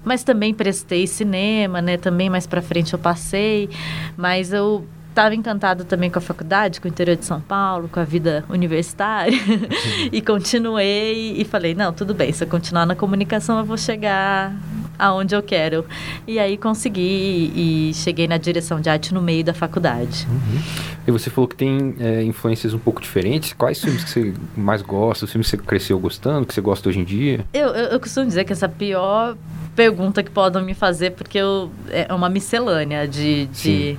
mas 0.07 0.23
também 0.23 0.53
prestei 0.53 1.05
cinema, 1.05 1.81
né? 1.81 1.97
Também 1.97 2.29
mais 2.29 2.47
para 2.47 2.61
frente 2.61 2.93
eu 2.93 2.99
passei, 2.99 3.69
mas 4.15 4.53
eu 4.53 4.85
estava 5.17 5.33
encantada 5.33 5.83
também 5.83 6.11
com 6.11 6.19
a 6.19 6.21
faculdade, 6.21 6.79
com 6.79 6.87
o 6.87 6.91
interior 6.91 7.17
de 7.17 7.25
São 7.25 7.41
Paulo, 7.41 7.89
com 7.89 7.99
a 7.99 8.03
vida 8.03 8.45
universitária. 8.49 9.37
e 10.11 10.21
continuei 10.21 11.33
e 11.35 11.43
falei, 11.43 11.73
não, 11.73 11.91
tudo 11.91 12.13
bem, 12.13 12.31
se 12.31 12.43
eu 12.43 12.47
continuar 12.47 12.85
na 12.85 12.95
comunicação 12.95 13.57
eu 13.57 13.65
vou 13.65 13.77
chegar 13.77 14.55
aonde 14.97 15.35
eu 15.35 15.41
quero. 15.41 15.85
E 16.27 16.37
aí 16.37 16.55
consegui 16.55 17.51
e 17.55 17.91
cheguei 17.95 18.27
na 18.27 18.37
direção 18.37 18.79
de 18.79 18.89
arte 18.89 19.11
no 19.13 19.21
meio 19.21 19.43
da 19.43 19.53
faculdade. 19.53 20.27
Uhum. 20.29 20.61
E 21.07 21.11
você 21.11 21.29
falou 21.29 21.47
que 21.47 21.55
tem 21.55 21.95
é, 21.99 22.23
influências 22.23 22.73
um 22.73 22.79
pouco 22.79 23.01
diferentes. 23.01 23.53
Quais 23.53 23.81
filmes 23.81 24.03
que 24.03 24.09
você 24.09 24.33
mais 24.55 24.81
gosta? 24.83 25.25
Os 25.25 25.31
filmes 25.31 25.49
que 25.49 25.57
você 25.57 25.63
cresceu 25.63 25.99
gostando, 25.99 26.45
que 26.45 26.53
você 26.53 26.61
gosta 26.61 26.89
hoje 26.89 26.99
em 26.99 27.03
dia? 27.03 27.45
Eu, 27.53 27.69
eu, 27.69 27.85
eu 27.85 27.99
costumo 27.99 28.27
dizer 28.27 28.43
que 28.43 28.53
essa 28.53 28.69
pior 28.69 29.35
pergunta 29.77 30.23
que 30.23 30.31
podem 30.31 30.63
me 30.63 30.73
fazer, 30.73 31.11
porque 31.11 31.37
eu, 31.37 31.71
é 31.89 32.11
uma 32.11 32.29
miscelânea 32.29 33.07
de... 33.07 33.45
de 33.45 33.97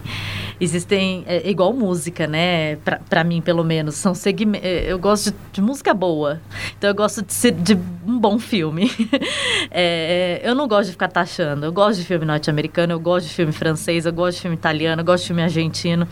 existem 0.61 1.23
é, 1.27 1.49
igual 1.49 1.73
música, 1.73 2.27
né? 2.27 2.77
Pra, 2.77 2.99
pra 3.09 3.23
mim, 3.23 3.41
pelo 3.41 3.63
menos, 3.63 3.95
são 3.95 4.13
segmentos. 4.13 4.67
É, 4.67 4.91
eu 4.91 4.99
gosto 4.99 5.31
de, 5.31 5.37
de, 5.53 5.63
música 5.63 5.95
boa, 5.95 6.41
então 6.77 6.91
eu 6.91 6.95
gosto 6.95 7.23
de, 7.23 7.33
ser, 7.33 7.53
de 7.53 7.79
um 8.05 8.19
bom 8.19 8.41
filme. 8.41 8.91
é, 9.71 10.41
eu 10.43 10.57
não 10.57 10.67
gosto 10.67 10.87
de 10.87 10.93
ficar 10.93 11.09
taxando. 11.09 11.65
Eu 11.65 11.73
gosto 11.73 12.01
de 12.01 12.05
filme 12.05 12.25
norte-americano, 12.25 12.93
eu 12.93 13.01
gosto 13.01 13.27
de 13.27 13.35
filme 13.35 13.53
francês, 13.53 14.05
eu 14.05 14.13
gosto 14.13 14.37
de 14.37 14.43
filme 14.43 14.57
italiano, 14.57 15.01
eu 15.03 15.07
gosto 15.07 15.23
de 15.23 15.29
filme 15.29 15.43
argentino. 15.43 16.09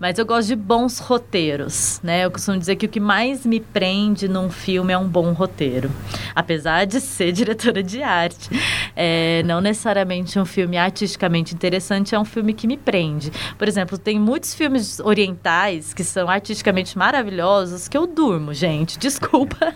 Mas 0.00 0.18
eu 0.18 0.26
gosto 0.26 0.48
de 0.48 0.56
bons 0.56 0.98
roteiros, 0.98 2.00
né? 2.02 2.24
Eu 2.24 2.30
costumo 2.30 2.58
dizer 2.58 2.76
que 2.76 2.86
o 2.86 2.88
que 2.88 3.00
mais 3.00 3.46
me 3.46 3.60
prende 3.60 4.28
num 4.28 4.50
filme 4.50 4.92
é 4.92 4.98
um 4.98 5.08
bom 5.08 5.32
roteiro. 5.32 5.90
Apesar 6.34 6.84
de 6.84 7.00
ser 7.00 7.32
diretora 7.32 7.82
de 7.82 8.02
arte. 8.02 8.50
É, 8.94 9.42
não 9.44 9.60
necessariamente 9.60 10.38
um 10.38 10.44
filme 10.44 10.76
artisticamente 10.76 11.54
interessante, 11.54 12.14
é 12.14 12.18
um 12.18 12.24
filme 12.24 12.52
que 12.52 12.66
me 12.66 12.76
prende. 12.76 13.30
Por 13.58 13.68
exemplo, 13.68 13.98
tem 13.98 14.18
muitos 14.18 14.54
filmes 14.54 15.00
orientais 15.00 15.92
que 15.92 16.04
são 16.04 16.28
artisticamente 16.28 16.96
maravilhosos 16.96 17.88
que 17.88 17.96
eu 17.96 18.06
durmo, 18.06 18.52
gente. 18.52 18.98
Desculpa. 18.98 19.74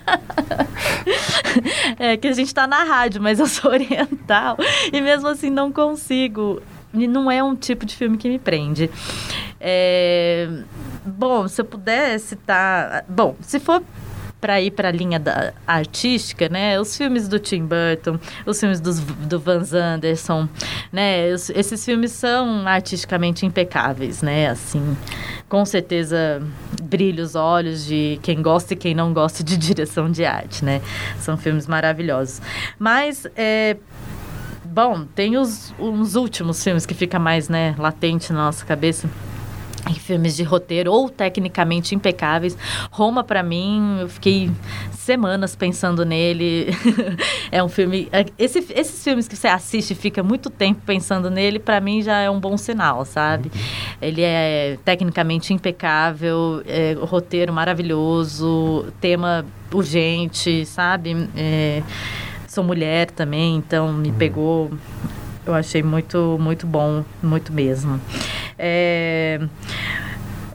é 1.98 2.16
que 2.16 2.28
a 2.28 2.32
gente 2.32 2.54
tá 2.54 2.66
na 2.66 2.84
rádio, 2.84 3.22
mas 3.22 3.38
eu 3.40 3.46
sou 3.46 3.70
oriental. 3.72 4.56
E 4.92 5.00
mesmo 5.00 5.28
assim 5.28 5.50
não 5.50 5.72
consigo 5.72 6.62
não 6.92 7.30
é 7.30 7.42
um 7.42 7.54
tipo 7.54 7.86
de 7.86 7.94
filme 7.94 8.16
que 8.16 8.28
me 8.28 8.38
prende. 8.38 8.90
É, 9.60 10.48
bom, 11.04 11.46
se 11.46 11.60
eu 11.60 11.64
puder 11.64 12.18
citar. 12.18 13.04
Bom, 13.08 13.36
se 13.40 13.60
for 13.60 13.82
para 14.40 14.60
ir 14.60 14.70
para 14.70 14.88
a 14.88 14.92
linha 14.92 15.20
da 15.20 15.52
artística, 15.66 16.48
né? 16.48 16.80
Os 16.80 16.96
filmes 16.96 17.28
do 17.28 17.38
Tim 17.38 17.66
Burton, 17.66 18.18
os 18.46 18.58
filmes 18.58 18.80
dos, 18.80 18.98
do 18.98 19.38
Van 19.38 19.62
Anderson, 19.72 20.48
né? 20.90 21.30
Os, 21.32 21.50
esses 21.50 21.84
filmes 21.84 22.12
são 22.12 22.66
artisticamente 22.66 23.44
impecáveis, 23.44 24.22
né? 24.22 24.48
Assim, 24.48 24.96
com 25.48 25.64
certeza 25.64 26.42
brilha 26.82 27.22
os 27.22 27.34
olhos 27.34 27.84
de 27.84 28.18
quem 28.22 28.40
gosta 28.40 28.72
e 28.72 28.76
quem 28.76 28.94
não 28.94 29.12
gosta 29.12 29.44
de 29.44 29.56
direção 29.58 30.10
de 30.10 30.24
arte, 30.24 30.64
né? 30.64 30.80
São 31.18 31.36
filmes 31.36 31.66
maravilhosos. 31.66 32.40
Mas 32.78 33.26
é, 33.36 33.76
Bom, 34.72 35.04
tem 35.04 35.36
os, 35.36 35.74
os 35.80 36.14
últimos 36.14 36.62
filmes 36.62 36.86
que 36.86 36.94
fica 36.94 37.18
mais, 37.18 37.48
né, 37.48 37.74
latente 37.76 38.32
na 38.32 38.44
nossa 38.44 38.64
cabeça 38.64 39.10
em 39.88 39.94
filmes 39.94 40.36
de 40.36 40.42
roteiro 40.42 40.92
ou 40.92 41.08
tecnicamente 41.08 41.94
impecáveis. 41.94 42.56
Roma, 42.90 43.24
para 43.24 43.42
mim, 43.42 43.98
eu 44.00 44.08
fiquei 44.08 44.50
semanas 44.92 45.56
pensando 45.56 46.04
nele. 46.04 46.68
é 47.50 47.62
um 47.62 47.68
filme. 47.68 48.08
É, 48.12 48.26
esse, 48.38 48.64
esses 48.74 49.02
filmes 49.02 49.26
que 49.26 49.36
você 49.36 49.48
assiste 49.48 49.92
e 49.92 49.94
fica 49.94 50.22
muito 50.22 50.50
tempo 50.50 50.80
pensando 50.84 51.30
nele, 51.30 51.58
para 51.58 51.80
mim 51.80 52.02
já 52.02 52.18
é 52.18 52.30
um 52.30 52.38
bom 52.38 52.56
sinal, 52.56 53.04
sabe? 53.04 53.50
Uhum. 53.54 53.60
Ele 54.02 54.22
é 54.22 54.78
tecnicamente 54.84 55.52
impecável, 55.52 56.62
é, 56.66 56.96
roteiro 57.00 57.52
maravilhoso, 57.52 58.86
tema 59.00 59.44
urgente, 59.72 60.66
sabe? 60.66 61.28
É, 61.36 61.82
sou 62.46 62.62
mulher 62.62 63.10
também, 63.10 63.56
então 63.56 63.92
me 63.92 64.10
uhum. 64.10 64.14
pegou. 64.14 64.70
Eu 65.46 65.54
achei 65.54 65.82
muito, 65.82 66.36
muito 66.38 66.66
bom, 66.66 67.02
muito 67.22 67.52
mesmo. 67.52 67.98
É, 68.62 69.40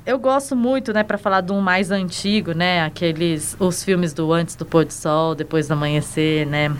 eu 0.05 0.19
gosto 0.19 0.55
muito, 0.55 0.93
né, 0.93 1.01
para 1.01 1.17
falar 1.17 1.41
de 1.41 1.51
um 1.51 1.59
mais 1.59 1.89
antigo, 1.89 2.53
né, 2.53 2.83
aqueles 2.83 3.57
os 3.59 3.83
filmes 3.83 4.13
do 4.13 4.31
Antes 4.31 4.55
do 4.55 4.63
Pôr 4.63 4.85
do 4.85 4.93
Sol, 4.93 5.33
Depois 5.33 5.67
do 5.67 5.73
Amanhecer, 5.73 6.45
né, 6.45 6.71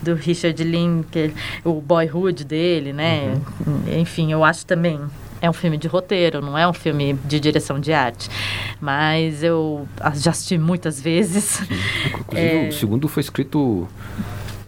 do 0.00 0.14
Richard 0.14 0.64
Linker, 0.64 1.34
o 1.62 1.74
Boyhood 1.74 2.44
dele, 2.44 2.94
né, 2.94 3.38
uhum. 3.66 3.82
enfim, 4.00 4.32
eu 4.32 4.42
acho 4.42 4.64
também 4.64 4.98
é 5.42 5.48
um 5.48 5.52
filme 5.52 5.76
de 5.76 5.88
roteiro, 5.88 6.40
não 6.40 6.56
é 6.56 6.66
um 6.66 6.72
filme 6.72 7.14
de 7.24 7.40
direção 7.40 7.80
de 7.80 7.92
arte. 7.92 8.28
Mas 8.78 9.42
eu 9.42 9.88
já 10.14 10.32
assisti 10.32 10.58
muitas 10.58 11.00
vezes. 11.00 11.62
Inclusive, 12.06 12.66
é... 12.66 12.68
o 12.68 12.72
segundo 12.72 13.08
foi 13.08 13.22
escrito 13.22 13.88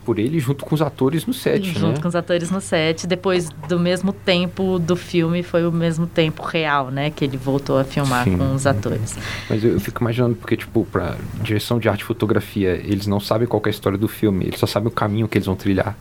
por 0.04 0.18
ele 0.18 0.38
junto 0.38 0.64
com 0.64 0.74
os 0.74 0.82
atores 0.82 1.26
no 1.26 1.32
set, 1.32 1.64
junto 1.64 1.96
né? 1.96 2.00
com 2.00 2.08
os 2.08 2.14
atores 2.14 2.50
no 2.50 2.60
set. 2.60 3.06
Depois 3.06 3.48
do 3.68 3.78
mesmo 3.78 4.12
tempo 4.12 4.78
do 4.78 4.96
filme, 4.96 5.42
foi 5.42 5.66
o 5.66 5.72
mesmo 5.72 6.06
tempo 6.06 6.42
real, 6.42 6.90
né? 6.90 7.10
Que 7.10 7.24
ele 7.24 7.36
voltou 7.36 7.78
a 7.78 7.84
filmar 7.84 8.24
Sim. 8.24 8.36
com 8.36 8.54
os 8.54 8.66
atores. 8.66 9.16
Mas 9.48 9.64
eu, 9.64 9.72
eu, 9.72 9.80
fico 9.80 10.00
imaginando, 10.00 10.34
porque, 10.34 10.56
tipo, 10.56 10.84
pra 10.86 11.16
direção 11.42 11.78
de 11.78 11.88
arte 11.88 12.00
e 12.00 12.04
fotografia, 12.04 12.80
eles 12.84 13.06
não 13.06 13.20
sabem 13.20 13.46
qual 13.46 13.62
é 13.64 13.68
a 13.68 13.70
história 13.70 13.98
do 13.98 14.08
filme, 14.08 14.46
eles 14.46 14.58
só 14.58 14.66
sabem 14.66 14.88
o 14.88 14.92
caminho 14.92 15.28
que 15.28 15.38
eles 15.38 15.46
vão 15.46 15.56
trilhar. 15.56 15.96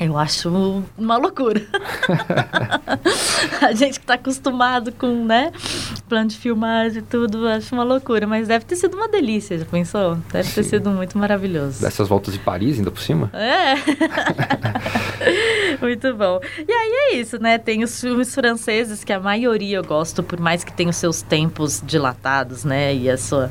Eu 0.00 0.16
acho 0.16 0.82
uma 0.96 1.18
loucura. 1.18 1.60
a 3.60 3.72
gente 3.74 3.98
que 3.98 4.04
está 4.04 4.14
acostumado 4.14 4.92
com, 4.92 5.26
né, 5.26 5.52
plano 6.08 6.30
de 6.30 6.38
filmagem 6.38 7.00
e 7.00 7.02
tudo, 7.02 7.46
acho 7.46 7.74
uma 7.74 7.84
loucura. 7.84 8.26
Mas 8.26 8.48
deve 8.48 8.64
ter 8.64 8.76
sido 8.76 8.96
uma 8.96 9.08
delícia, 9.08 9.58
já 9.58 9.66
pensou? 9.66 10.16
Deve 10.32 10.48
Sim. 10.48 10.54
ter 10.54 10.64
sido 10.64 10.88
muito 10.88 11.18
maravilhoso. 11.18 11.82
Dessas 11.82 12.08
voltas 12.08 12.32
de 12.32 12.40
Paris, 12.40 12.78
ainda 12.78 12.90
por 12.90 13.02
cima? 13.02 13.30
É. 13.34 13.74
muito 15.84 16.14
bom. 16.14 16.40
E 16.66 16.72
aí 16.72 16.92
é 16.92 17.16
isso, 17.16 17.38
né? 17.38 17.58
Tem 17.58 17.84
os 17.84 18.00
filmes 18.00 18.34
franceses, 18.34 19.04
que 19.04 19.12
a 19.12 19.20
maioria 19.20 19.76
eu 19.76 19.84
gosto, 19.84 20.22
por 20.22 20.40
mais 20.40 20.64
que 20.64 20.72
tenham 20.72 20.88
os 20.88 20.96
seus 20.96 21.20
tempos 21.20 21.82
dilatados, 21.84 22.64
né? 22.64 22.94
E 22.94 23.10
a 23.10 23.18
sua 23.18 23.50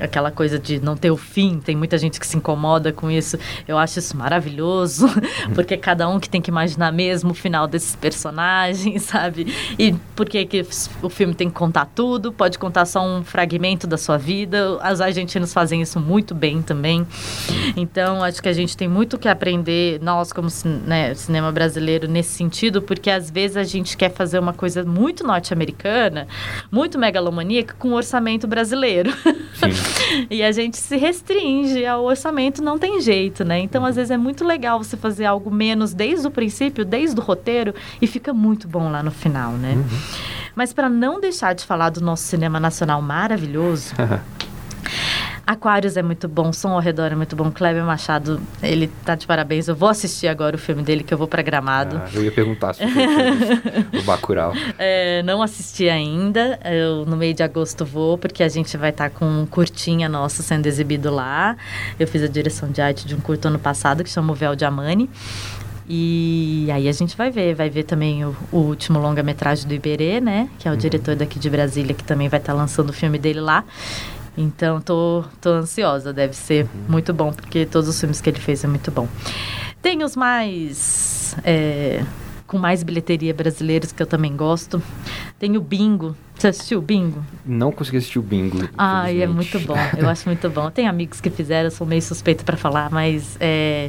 aquela 0.00 0.30
coisa 0.30 0.58
de 0.58 0.80
não 0.80 0.96
ter 0.96 1.10
o 1.10 1.16
fim, 1.16 1.60
tem 1.60 1.76
muita 1.76 1.98
gente 1.98 2.18
que 2.18 2.26
se 2.26 2.36
incomoda 2.36 2.92
com 2.92 3.10
isso. 3.10 3.38
Eu 3.68 3.78
acho 3.78 3.98
isso 3.98 4.16
maravilhoso, 4.16 5.06
porque 5.54 5.76
cada 5.76 6.08
um 6.08 6.18
que 6.18 6.28
tem 6.28 6.40
que 6.40 6.50
imaginar 6.50 6.92
mesmo 6.92 7.30
o 7.30 7.34
final 7.34 7.66
desses 7.68 7.94
personagens, 7.94 9.02
sabe? 9.10 9.54
E 9.78 9.94
porque 10.16 10.44
que 10.44 10.66
o 11.02 11.08
filme 11.08 11.34
tem 11.34 11.48
que 11.48 11.54
contar 11.54 11.86
tudo, 11.86 12.32
pode 12.32 12.58
contar 12.58 12.86
só 12.86 13.04
um 13.04 13.22
fragmento 13.22 13.86
da 13.86 13.96
sua 13.96 14.16
vida. 14.16 14.78
Os 14.90 15.00
argentinos 15.00 15.52
fazem 15.52 15.82
isso 15.82 16.00
muito 16.00 16.34
bem 16.34 16.62
também. 16.62 17.06
Então, 17.76 18.22
acho 18.22 18.42
que 18.42 18.48
a 18.48 18.52
gente 18.52 18.76
tem 18.76 18.88
muito 18.88 19.18
que 19.18 19.28
aprender, 19.28 20.00
nós 20.02 20.32
como 20.32 20.48
né, 20.86 21.14
cinema 21.14 21.52
brasileiro, 21.52 22.08
nesse 22.08 22.30
sentido, 22.30 22.80
porque 22.80 23.10
às 23.10 23.30
vezes 23.30 23.56
a 23.56 23.64
gente 23.64 23.96
quer 23.96 24.10
fazer 24.10 24.38
uma 24.38 24.52
coisa 24.52 24.84
muito 24.84 25.26
norte-americana, 25.26 26.26
muito 26.70 26.98
megalomaníaca, 26.98 27.74
com 27.78 27.90
um 27.90 27.94
orçamento 27.94 28.46
brasileiro. 28.46 29.12
Sim. 29.54 29.70
e 30.30 30.42
a 30.42 30.52
gente 30.52 30.76
se 30.76 30.96
restringe 30.96 31.84
ao 31.86 32.04
orçamento, 32.04 32.62
não 32.62 32.78
tem 32.78 33.00
jeito, 33.00 33.44
né? 33.44 33.58
Então, 33.58 33.84
às 33.84 33.96
vezes, 33.96 34.10
é 34.10 34.16
muito 34.16 34.44
legal 34.44 34.82
você 34.82 34.96
fazer 34.96 35.24
algo 35.24 35.50
menos 35.50 35.92
desde 35.92 36.26
o 36.26 36.30
princípio, 36.30 36.84
desde 36.84 37.18
o 37.18 37.22
roteiro, 37.22 37.74
e 38.00 38.06
fica 38.06 38.32
muito 38.32 38.68
bom 38.68 38.90
lá 38.90 39.02
no 39.02 39.10
final, 39.10 39.52
né? 39.52 39.74
Uhum. 39.74 39.98
Mas 40.54 40.72
para 40.72 40.88
não 40.88 41.20
deixar 41.20 41.54
de 41.54 41.64
falar 41.64 41.90
do 41.90 42.00
nosso 42.00 42.24
cinema 42.24 42.58
nacional 42.58 43.00
maravilhoso. 43.00 43.94
Aquários 45.50 45.96
é 45.96 46.02
muito 46.02 46.28
bom, 46.28 46.52
Som 46.52 46.68
ao 46.68 46.78
Redor 46.78 47.10
é 47.10 47.16
muito 47.16 47.34
bom. 47.34 47.50
Kleber 47.50 47.82
Machado, 47.82 48.40
ele 48.62 48.86
tá 49.04 49.16
de 49.16 49.26
parabéns. 49.26 49.66
Eu 49.66 49.74
vou 49.74 49.88
assistir 49.88 50.28
agora 50.28 50.54
o 50.54 50.58
filme 50.60 50.80
dele, 50.80 51.02
que 51.02 51.12
eu 51.12 51.18
vou 51.18 51.26
para 51.26 51.42
Gramado. 51.42 52.00
Ah, 52.04 52.08
eu 52.14 52.22
ia 52.22 52.30
perguntar 52.30 52.72
se 52.72 52.84
o 52.84 54.02
Bacurau. 54.06 54.52
É, 54.78 55.24
não 55.24 55.42
assisti 55.42 55.88
ainda. 55.88 56.56
Eu, 56.64 57.04
no 57.04 57.16
meio 57.16 57.34
de 57.34 57.42
agosto 57.42 57.84
vou, 57.84 58.16
porque 58.16 58.44
a 58.44 58.48
gente 58.48 58.76
vai 58.76 58.90
estar 58.90 59.10
tá 59.10 59.18
com 59.18 59.24
um 59.24 59.44
curtinha 59.44 60.08
nosso 60.08 60.40
sendo 60.40 60.66
exibido 60.66 61.10
lá. 61.10 61.56
Eu 61.98 62.06
fiz 62.06 62.22
a 62.22 62.28
direção 62.28 62.70
de 62.70 62.80
arte 62.80 63.04
de 63.04 63.16
um 63.16 63.20
curto 63.20 63.48
ano 63.48 63.58
passado, 63.58 64.04
que 64.04 64.10
chama 64.10 64.30
O 64.30 64.36
Véu 64.36 64.54
de 64.54 64.64
Amani. 64.64 65.10
E 65.88 66.68
aí 66.72 66.88
a 66.88 66.92
gente 66.92 67.16
vai 67.16 67.32
ver, 67.32 67.56
vai 67.56 67.68
ver 67.68 67.82
também 67.82 68.24
o, 68.24 68.36
o 68.52 68.58
último 68.58 69.00
longa-metragem 69.00 69.66
do 69.66 69.74
Iberê, 69.74 70.20
né? 70.20 70.48
Que 70.60 70.68
é 70.68 70.70
o 70.70 70.74
uhum. 70.74 70.78
diretor 70.78 71.16
daqui 71.16 71.40
de 71.40 71.50
Brasília, 71.50 71.92
que 71.92 72.04
também 72.04 72.28
vai 72.28 72.38
estar 72.38 72.52
tá 72.52 72.56
lançando 72.56 72.90
o 72.90 72.92
filme 72.92 73.18
dele 73.18 73.40
lá. 73.40 73.64
Então, 74.36 74.80
tô, 74.80 75.24
tô 75.40 75.50
ansiosa. 75.50 76.12
Deve 76.12 76.34
ser 76.34 76.66
muito 76.88 77.12
bom, 77.12 77.32
porque 77.32 77.66
todos 77.66 77.88
os 77.88 77.98
filmes 77.98 78.20
que 78.20 78.30
ele 78.30 78.40
fez 78.40 78.64
é 78.64 78.68
muito 78.68 78.90
bom. 78.90 79.08
Tem 79.82 80.02
os 80.02 80.16
mais... 80.16 81.36
É, 81.44 82.04
com 82.46 82.58
mais 82.58 82.82
bilheteria 82.82 83.32
brasileiros, 83.32 83.92
que 83.92 84.02
eu 84.02 84.06
também 84.06 84.36
gosto. 84.36 84.82
Tem 85.38 85.56
o 85.56 85.60
Bingo. 85.60 86.16
Você 86.34 86.48
assistiu 86.48 86.80
o 86.80 86.82
Bingo? 86.82 87.24
Não 87.46 87.70
consegui 87.70 87.98
assistir 87.98 88.18
o 88.18 88.22
Bingo. 88.22 88.68
Ai, 88.76 89.22
é 89.22 89.26
muito 89.26 89.60
bom. 89.60 89.76
Eu 89.96 90.08
acho 90.08 90.28
muito 90.28 90.50
bom. 90.50 90.68
Tem 90.68 90.88
amigos 90.88 91.20
que 91.20 91.30
fizeram, 91.30 91.70
sou 91.70 91.86
meio 91.86 92.02
suspeita 92.02 92.42
para 92.42 92.56
falar, 92.56 92.90
mas... 92.90 93.36
É, 93.38 93.88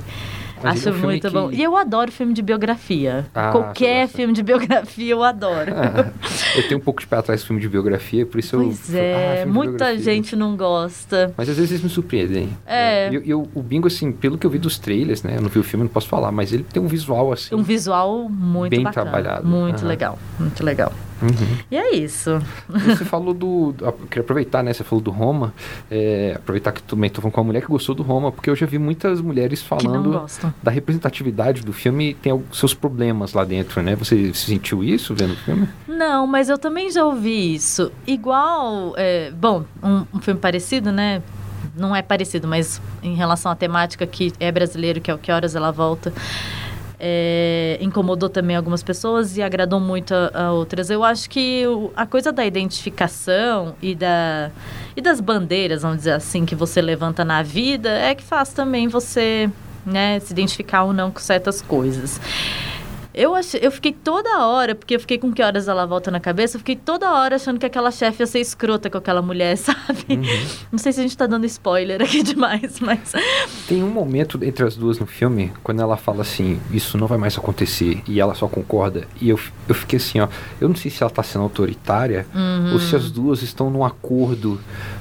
Acho 0.63 0.89
é 0.89 0.91
um 0.91 0.97
muito 0.97 1.27
que... 1.27 1.33
bom. 1.33 1.51
E 1.51 1.61
eu 1.61 1.75
adoro 1.75 2.11
filme 2.11 2.33
de 2.33 2.41
biografia. 2.41 3.25
Ah, 3.33 3.51
Qualquer 3.51 4.07
filme 4.07 4.33
de 4.33 4.43
biografia 4.43 5.11
eu 5.11 5.23
adoro. 5.23 5.71
eu 6.55 6.67
tenho 6.67 6.79
um 6.79 6.83
pouco 6.83 7.01
de 7.01 7.07
pé 7.07 7.17
atrás 7.17 7.41
de 7.41 7.47
filme 7.47 7.61
de 7.61 7.69
biografia, 7.69 8.25
por 8.25 8.39
isso 8.39 8.57
pois 8.57 8.93
eu. 8.93 8.99
é, 8.99 9.43
ah, 9.43 9.45
muita 9.45 9.97
gente 9.97 10.35
não 10.35 10.55
gosta. 10.55 11.33
Mas 11.37 11.49
às 11.49 11.57
vezes 11.57 11.71
eles 11.71 11.83
me 11.83 11.89
surpreendem. 11.89 12.49
É. 12.65 13.07
é. 13.07 13.21
Eu, 13.25 13.47
o 13.53 13.61
Bingo, 13.61 13.87
assim, 13.87 14.11
pelo 14.11 14.37
que 14.37 14.45
eu 14.45 14.49
vi 14.49 14.59
dos 14.59 14.77
trailers, 14.77 15.23
né? 15.23 15.37
Eu 15.37 15.41
não 15.41 15.49
vi 15.49 15.59
o 15.59 15.63
filme, 15.63 15.83
não 15.83 15.91
posso 15.91 16.07
falar, 16.07 16.31
mas 16.31 16.51
ele 16.51 16.63
tem 16.63 16.81
um 16.81 16.87
visual 16.87 17.31
assim. 17.31 17.53
Um 17.55 17.63
visual 17.63 18.29
muito 18.29 18.71
bem 18.71 18.83
bacana. 18.83 19.09
trabalhado. 19.09 19.47
Muito 19.47 19.85
legal, 19.85 20.17
muito 20.39 20.63
legal. 20.63 20.91
Uhum. 21.21 21.57
E 21.69 21.77
é 21.77 21.95
isso. 21.95 22.41
Você 22.67 23.05
falou 23.05 23.33
do. 23.33 23.73
Queria 24.09 24.23
aproveitar, 24.23 24.63
né? 24.63 24.73
Você 24.73 24.83
falou 24.83 25.03
do 25.03 25.11
Roma. 25.11 25.53
É, 25.89 26.33
aproveitar 26.35 26.71
que 26.71 26.81
também 26.83 27.07
estou 27.07 27.21
falando 27.21 27.33
com 27.33 27.41
uma 27.41 27.47
mulher 27.47 27.61
que 27.61 27.67
gostou 27.67 27.93
do 27.93 28.03
Roma, 28.03 28.31
porque 28.31 28.49
eu 28.49 28.55
já 28.55 28.65
vi 28.65 28.77
muitas 28.77 29.21
mulheres 29.21 29.61
falando 29.61 30.25
da 30.61 30.71
representatividade 30.71 31.61
do 31.61 31.73
filme 31.73 32.11
e 32.11 32.13
tem 32.13 32.43
seus 32.51 32.73
problemas 32.73 33.33
lá 33.33 33.43
dentro, 33.43 33.81
né? 33.81 33.95
Você 33.95 34.33
sentiu 34.33 34.83
isso 34.83 35.13
vendo 35.13 35.33
o 35.33 35.37
filme? 35.37 35.69
Não, 35.87 36.25
mas 36.25 36.49
eu 36.49 36.57
também 36.57 36.89
já 36.91 37.05
ouvi 37.05 37.53
isso. 37.53 37.91
Igual. 38.07 38.93
É, 38.97 39.31
bom, 39.31 39.63
um, 39.83 40.05
um 40.13 40.19
filme 40.19 40.39
parecido, 40.39 40.91
né? 40.91 41.21
não 41.75 41.95
é 41.95 42.01
parecido, 42.01 42.47
mas 42.47 42.81
em 43.01 43.15
relação 43.15 43.51
à 43.51 43.55
temática 43.55 44.05
que 44.05 44.33
é 44.39 44.51
brasileiro, 44.51 44.99
que 44.99 45.09
é 45.09 45.13
o 45.13 45.17
Que 45.17 45.31
Horas 45.31 45.55
Ela 45.55 45.71
Volta, 45.71 46.13
é, 47.03 47.79
incomodou 47.81 48.29
também 48.29 48.55
algumas 48.55 48.83
pessoas 48.83 49.35
e 49.35 49.41
agradou 49.41 49.79
muito 49.79 50.13
a, 50.13 50.43
a 50.45 50.51
outras. 50.51 50.91
Eu 50.91 51.03
acho 51.03 51.27
que 51.27 51.65
o, 51.65 51.91
a 51.95 52.05
coisa 52.05 52.31
da 52.31 52.45
identificação 52.45 53.75
e, 53.81 53.95
da, 53.95 54.51
e 54.95 55.01
das 55.01 55.19
bandeiras, 55.19 55.81
vamos 55.81 55.97
dizer 55.97 56.11
assim, 56.11 56.45
que 56.45 56.53
você 56.53 56.79
levanta 56.79 57.25
na 57.25 57.41
vida 57.41 57.89
é 57.89 58.13
que 58.13 58.23
faz 58.23 58.53
também 58.53 58.87
você 58.87 59.49
né, 59.83 60.19
se 60.19 60.31
identificar 60.31 60.83
ou 60.83 60.93
não 60.93 61.09
com 61.09 61.19
certas 61.19 61.59
coisas. 61.59 62.21
Eu, 63.13 63.35
achei, 63.35 63.59
eu 63.63 63.71
fiquei 63.71 63.91
toda 63.91 64.45
hora, 64.45 64.73
porque 64.73 64.95
eu 64.95 64.99
fiquei 64.99 65.17
com 65.17 65.31
que 65.31 65.41
horas 65.41 65.67
ela 65.67 65.85
volta 65.85 66.09
na 66.09 66.19
cabeça, 66.19 66.55
eu 66.55 66.59
fiquei 66.59 66.75
toda 66.75 67.11
hora 67.11 67.35
achando 67.35 67.59
que 67.59 67.65
aquela 67.65 67.91
chefe 67.91 68.23
ia 68.23 68.27
ser 68.27 68.39
escrota 68.39 68.89
com 68.89 68.97
aquela 68.97 69.21
mulher, 69.21 69.55
sabe? 69.57 70.05
Uhum. 70.09 70.23
Não 70.71 70.79
sei 70.79 70.91
se 70.91 70.99
a 70.99 71.03
gente 71.03 71.17
tá 71.17 71.27
dando 71.27 71.45
spoiler 71.45 72.01
aqui 72.01 72.23
demais, 72.23 72.79
mas. 72.79 73.13
Tem 73.67 73.83
um 73.83 73.89
momento 73.89 74.39
entre 74.43 74.65
as 74.65 74.75
duas 74.75 74.99
no 74.99 75.05
filme, 75.05 75.51
quando 75.63 75.81
ela 75.81 75.97
fala 75.97 76.21
assim, 76.21 76.59
isso 76.71 76.97
não 76.97 77.07
vai 77.07 77.17
mais 77.17 77.37
acontecer, 77.37 78.01
e 78.07 78.19
ela 78.19 78.33
só 78.33 78.47
concorda. 78.47 79.07
E 79.19 79.29
eu, 79.29 79.39
eu 79.67 79.75
fiquei 79.75 79.97
assim, 79.97 80.19
ó, 80.19 80.27
eu 80.59 80.69
não 80.69 80.75
sei 80.75 80.89
se 80.89 81.03
ela 81.03 81.11
tá 81.11 81.23
sendo 81.23 81.43
autoritária 81.43 82.25
uhum. 82.33 82.73
ou 82.73 82.79
se 82.79 82.95
as 82.95 83.11
duas 83.11 83.41
estão 83.41 83.69
num 83.69 83.83
acordo 83.83 84.59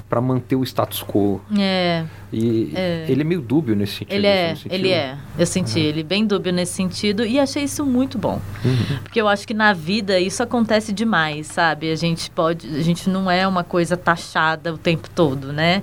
para 0.09 0.20
manter 0.20 0.57
o 0.57 0.64
status 0.64 1.05
quo. 1.05 1.40
É. 1.57 2.05
E 2.33 2.73
é. 2.75 3.07
ele 3.09 3.20
é 3.20 3.25
meio 3.25 3.40
dúbio 3.40 3.77
nesse 3.77 3.99
sentido. 3.99 4.14
Ele 4.14 4.27
é, 4.27 4.55
ele 4.68 4.90
é. 4.90 5.16
Eu 5.38 5.46
senti 5.46 5.79
uhum. 5.79 5.85
ele 5.85 6.03
bem 6.03 6.27
dúbio 6.27 6.53
nesse 6.53 6.73
sentido 6.73 7.25
e 7.25 7.38
achei 7.38 7.64
isso 7.64 7.85
muito 7.87 8.00
bom. 8.19 8.41
Uhum. 8.65 8.99
Porque 9.03 9.21
eu 9.21 9.29
acho 9.29 9.47
que 9.47 9.55
na 9.55 9.73
vida 9.73 10.19
isso 10.19 10.43
acontece 10.43 10.93
demais, 10.93 11.47
sabe? 11.47 11.91
A 11.91 11.97
gente 11.97 12.31
pode, 12.31 12.67
a 12.69 12.83
gente 12.83 13.09
não 13.09 13.31
é 13.31 13.47
uma 13.47 13.65
coisa 13.65 13.97
taxada 13.97 14.73
o 14.73 14.79
tempo 14.79 15.09
todo, 15.11 15.53
né? 15.53 15.83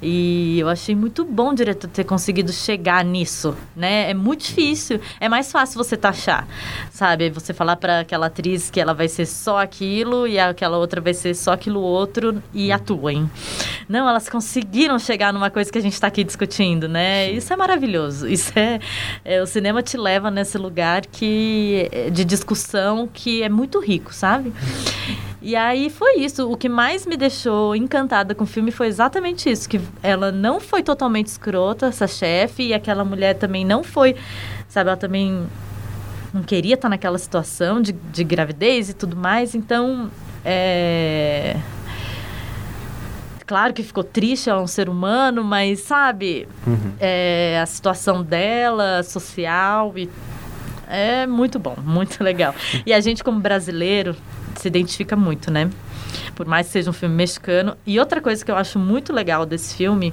E 0.00 0.58
eu 0.58 0.68
achei 0.68 0.94
muito 0.94 1.24
bom 1.24 1.50
o 1.50 1.54
diretor 1.54 1.88
ter 1.88 2.04
conseguido 2.04 2.52
chegar 2.52 3.04
nisso, 3.04 3.56
né? 3.76 4.10
É 4.10 4.14
muito 4.14 4.40
difícil. 4.40 5.00
É 5.20 5.28
mais 5.28 5.52
fácil 5.52 5.82
você 5.82 5.96
taxar, 5.96 6.46
sabe? 6.90 7.30
Você 7.30 7.52
falar 7.52 7.76
para 7.76 8.00
aquela 8.00 8.26
atriz 8.26 8.70
que 8.70 8.80
ela 8.80 8.94
vai 8.94 9.08
ser 9.08 9.26
só 9.26 9.60
aquilo 9.60 10.26
e 10.26 10.38
aquela 10.38 10.76
outra 10.76 11.00
vai 11.00 11.14
ser 11.14 11.34
só 11.34 11.52
aquilo 11.52 11.80
outro 11.80 12.42
e 12.52 12.68
uhum. 12.68 12.74
atuem. 12.74 13.30
Não, 13.88 14.08
elas 14.08 14.28
conseguiram 14.28 14.98
chegar 14.98 15.32
numa 15.32 15.50
coisa 15.50 15.70
que 15.70 15.78
a 15.78 15.82
gente 15.82 15.94
está 15.94 16.06
aqui 16.06 16.24
discutindo, 16.24 16.88
né? 16.88 17.30
Isso 17.30 17.52
é 17.52 17.56
maravilhoso. 17.56 18.26
Isso 18.26 18.52
é, 18.56 18.80
é, 19.24 19.42
o 19.42 19.46
cinema 19.46 19.82
te 19.82 19.96
leva 19.96 20.30
nesse 20.30 20.58
lugar 20.58 21.06
que 21.06 21.51
de 22.12 22.24
discussão 22.24 23.08
que 23.12 23.42
é 23.42 23.48
muito 23.48 23.80
rico, 23.80 24.12
sabe? 24.12 24.52
E 25.40 25.56
aí 25.56 25.90
foi 25.90 26.20
isso. 26.20 26.50
O 26.50 26.56
que 26.56 26.68
mais 26.68 27.04
me 27.04 27.16
deixou 27.16 27.74
encantada 27.74 28.34
com 28.34 28.44
o 28.44 28.46
filme 28.46 28.70
foi 28.70 28.86
exatamente 28.86 29.50
isso, 29.50 29.68
que 29.68 29.80
ela 30.02 30.30
não 30.30 30.60
foi 30.60 30.82
totalmente 30.82 31.26
escrota, 31.26 31.86
essa 31.86 32.06
chefe, 32.06 32.68
e 32.68 32.74
aquela 32.74 33.04
mulher 33.04 33.34
também 33.34 33.64
não 33.64 33.82
foi, 33.82 34.14
sabe? 34.68 34.90
Ela 34.90 34.96
também 34.96 35.46
não 36.32 36.42
queria 36.42 36.74
estar 36.74 36.88
naquela 36.88 37.18
situação 37.18 37.80
de, 37.82 37.92
de 37.92 38.24
gravidez 38.24 38.88
e 38.88 38.94
tudo 38.94 39.16
mais. 39.16 39.54
Então, 39.54 40.10
é 40.44 41.56
claro 43.52 43.74
que 43.74 43.82
ficou 43.82 44.02
triste, 44.02 44.48
ela 44.48 44.60
é 44.60 44.64
um 44.64 44.66
ser 44.66 44.88
humano, 44.88 45.44
mas 45.44 45.80
sabe, 45.80 46.48
uhum. 46.66 46.92
é, 46.98 47.60
a 47.62 47.66
situação 47.66 48.22
dela, 48.22 49.02
social, 49.02 49.92
e 49.94 50.08
é 50.92 51.26
muito 51.26 51.58
bom, 51.58 51.76
muito 51.82 52.22
legal. 52.22 52.54
E 52.84 52.92
a 52.92 53.00
gente, 53.00 53.24
como 53.24 53.40
brasileiro, 53.40 54.14
se 54.56 54.68
identifica 54.68 55.16
muito, 55.16 55.50
né? 55.50 55.70
Por 56.34 56.46
mais 56.46 56.66
que 56.66 56.72
seja 56.74 56.90
um 56.90 56.92
filme 56.92 57.14
mexicano. 57.14 57.76
E 57.86 57.98
outra 57.98 58.20
coisa 58.20 58.44
que 58.44 58.50
eu 58.50 58.56
acho 58.56 58.78
muito 58.78 59.12
legal 59.12 59.46
desse 59.46 59.74
filme 59.74 60.12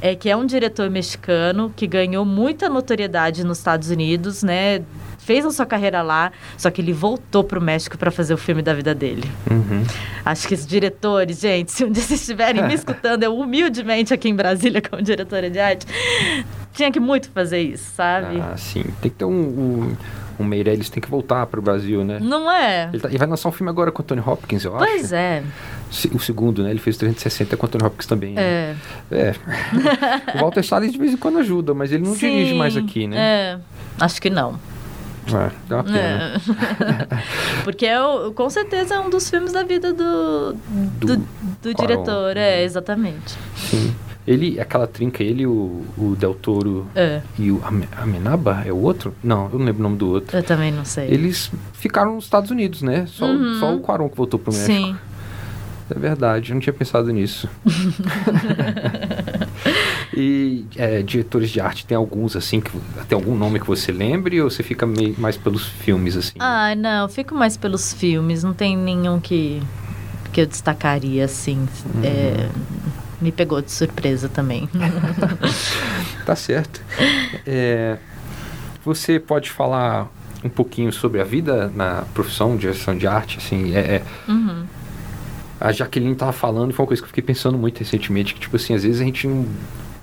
é 0.00 0.14
que 0.14 0.30
é 0.30 0.36
um 0.36 0.46
diretor 0.46 0.88
mexicano 0.90 1.72
que 1.74 1.86
ganhou 1.86 2.24
muita 2.24 2.68
notoriedade 2.68 3.44
nos 3.44 3.58
Estados 3.58 3.90
Unidos, 3.90 4.42
né? 4.42 4.82
fez 5.24 5.44
a 5.46 5.50
sua 5.50 5.64
carreira 5.64 6.02
lá, 6.02 6.30
só 6.56 6.70
que 6.70 6.80
ele 6.80 6.92
voltou 6.92 7.42
para 7.42 7.58
o 7.58 7.62
México 7.62 7.96
para 7.96 8.10
fazer 8.10 8.34
o 8.34 8.36
filme 8.36 8.60
da 8.60 8.74
vida 8.74 8.94
dele. 8.94 9.24
Uhum. 9.50 9.82
Acho 10.24 10.46
que 10.46 10.54
os 10.54 10.66
diretores, 10.66 11.40
gente, 11.40 11.72
se 11.72 11.84
um 11.84 11.90
dia 11.90 12.02
vocês 12.02 12.20
estiverem 12.20 12.62
me 12.62 12.74
escutando, 12.74 13.22
eu 13.22 13.36
humildemente 13.36 14.12
aqui 14.12 14.28
em 14.28 14.34
Brasília 14.34 14.82
como 14.82 15.02
diretora 15.02 15.48
de 15.48 15.58
arte, 15.58 15.86
tinha 16.74 16.90
que 16.90 17.00
muito 17.00 17.30
fazer 17.30 17.60
isso, 17.60 17.92
sabe? 17.94 18.40
Ah, 18.40 18.56
sim. 18.56 18.82
Tem 19.00 19.10
que 19.10 19.16
ter 19.16 19.24
um, 19.24 19.30
um 19.30 19.96
o 20.38 20.44
Meirelles 20.44 20.90
tem 20.90 21.00
que 21.00 21.08
voltar 21.08 21.46
para 21.46 21.60
o 21.60 21.62
Brasil, 21.62 22.04
né? 22.04 22.18
Não 22.20 22.50
é? 22.50 22.88
Ele, 22.92 22.98
tá, 23.00 23.08
ele, 23.08 23.18
vai 23.18 23.28
lançar 23.28 23.48
um 23.48 23.52
filme 23.52 23.70
agora 23.70 23.92
com 23.92 24.02
o 24.02 24.04
Tony 24.04 24.20
Hopkins, 24.20 24.64
eu 24.64 24.72
pois 24.72 24.82
acho. 24.82 24.98
Pois 24.98 25.12
é. 25.12 25.42
O 26.12 26.18
segundo, 26.18 26.62
né? 26.62 26.70
Ele 26.70 26.80
fez 26.80 26.96
360 26.96 27.56
com 27.56 27.66
o 27.66 27.68
Tony 27.68 27.84
Hopkins 27.84 28.06
também. 28.06 28.34
Né? 28.34 28.42
É. 28.42 28.74
É. 29.12 29.34
o 30.34 30.40
Walter 30.40 30.64
Salles 30.64 30.92
de 30.92 30.98
vez 30.98 31.12
em 31.12 31.16
quando 31.16 31.38
ajuda, 31.38 31.72
mas 31.72 31.92
ele 31.92 32.04
não 32.04 32.14
Sim, 32.14 32.30
dirige 32.30 32.54
mais 32.54 32.76
aqui, 32.76 33.06
né? 33.06 33.16
É. 33.16 33.58
Acho 34.00 34.20
que 34.20 34.28
não. 34.28 34.58
É, 35.28 35.50
dá 35.68 35.76
uma 35.76 35.84
pena. 35.84 36.34
É. 36.34 37.62
Porque 37.64 37.86
é, 37.86 37.96
com 38.34 38.50
certeza 38.50 38.96
é 38.96 39.00
um 39.00 39.08
dos 39.08 39.30
filmes 39.30 39.52
da 39.52 39.62
vida 39.62 39.92
do, 39.92 40.52
do, 40.52 41.16
do, 41.16 41.28
do 41.62 41.74
diretor. 41.74 42.36
É, 42.36 42.62
exatamente. 42.62 43.36
Sim. 43.56 43.94
Ele, 44.26 44.58
aquela 44.58 44.86
trinca, 44.86 45.22
ele, 45.22 45.46
o, 45.46 45.82
o 45.98 46.16
Del 46.18 46.34
Toro 46.34 46.86
é. 46.94 47.20
e 47.38 47.50
o 47.50 47.62
Amenaba 47.96 48.62
é 48.64 48.72
o 48.72 48.78
outro? 48.78 49.14
Não, 49.22 49.50
eu 49.52 49.58
não 49.58 49.66
lembro 49.66 49.80
o 49.80 49.82
nome 49.82 49.96
do 49.96 50.08
outro. 50.08 50.36
Eu 50.36 50.42
também 50.42 50.72
não 50.72 50.84
sei. 50.84 51.08
Eles 51.08 51.50
ficaram 51.74 52.14
nos 52.14 52.24
Estados 52.24 52.50
Unidos, 52.50 52.80
né? 52.80 53.04
Só, 53.06 53.26
uhum. 53.26 53.60
só 53.60 53.74
o 53.74 53.80
Quaron 53.80 54.08
que 54.08 54.16
voltou 54.16 54.40
pro 54.40 54.52
México. 54.52 54.72
Sim. 54.72 54.96
É 55.90 55.98
verdade, 55.98 56.50
eu 56.50 56.54
não 56.54 56.60
tinha 56.60 56.72
pensado 56.72 57.12
nisso. 57.12 57.46
e 60.16 60.64
é, 60.76 61.02
diretores 61.02 61.50
de 61.50 61.60
arte, 61.60 61.84
tem 61.84 61.94
alguns 61.94 62.34
assim, 62.34 62.60
que 62.60 62.70
tem 63.06 63.14
algum 63.14 63.36
nome 63.36 63.60
que 63.60 63.66
você 63.66 63.92
lembre 63.92 64.40
ou 64.40 64.50
você 64.50 64.62
fica 64.62 64.86
meio, 64.86 65.14
mais 65.18 65.36
pelos 65.36 65.66
filmes 65.66 66.16
assim? 66.16 66.38
Ah, 66.38 66.74
não, 66.74 67.06
fico 67.10 67.34
mais 67.34 67.58
pelos 67.58 67.92
filmes, 67.92 68.42
não 68.42 68.54
tem 68.54 68.78
nenhum 68.78 69.20
que, 69.20 69.62
que 70.32 70.40
eu 70.40 70.46
destacaria 70.46 71.26
assim. 71.26 71.68
Uhum. 71.94 72.02
É, 72.02 72.48
me 73.24 73.32
pegou 73.32 73.60
de 73.62 73.72
surpresa 73.72 74.28
também. 74.28 74.68
tá 76.26 76.36
certo. 76.36 76.80
É, 77.46 77.96
você 78.84 79.18
pode 79.18 79.50
falar 79.50 80.08
um 80.44 80.48
pouquinho 80.48 80.92
sobre 80.92 81.20
a 81.20 81.24
vida 81.24 81.72
na 81.74 82.04
profissão 82.12 82.54
de 82.54 82.62
direção 82.62 82.96
de 82.96 83.06
arte, 83.06 83.38
assim, 83.38 83.74
é, 83.74 83.78
é 83.78 84.02
uhum 84.28 84.66
a 85.64 85.72
Jaqueline 85.72 86.12
estava 86.12 86.32
falando, 86.32 86.74
foi 86.74 86.82
uma 86.82 86.88
coisa 86.88 87.00
que 87.00 87.06
eu 87.06 87.08
fiquei 87.08 87.22
pensando 87.22 87.56
muito 87.56 87.78
recentemente, 87.78 88.34
que 88.34 88.40
tipo 88.40 88.54
assim, 88.56 88.74
às 88.74 88.82
vezes 88.82 89.00
a 89.00 89.04
gente 89.04 89.26
não, 89.26 89.46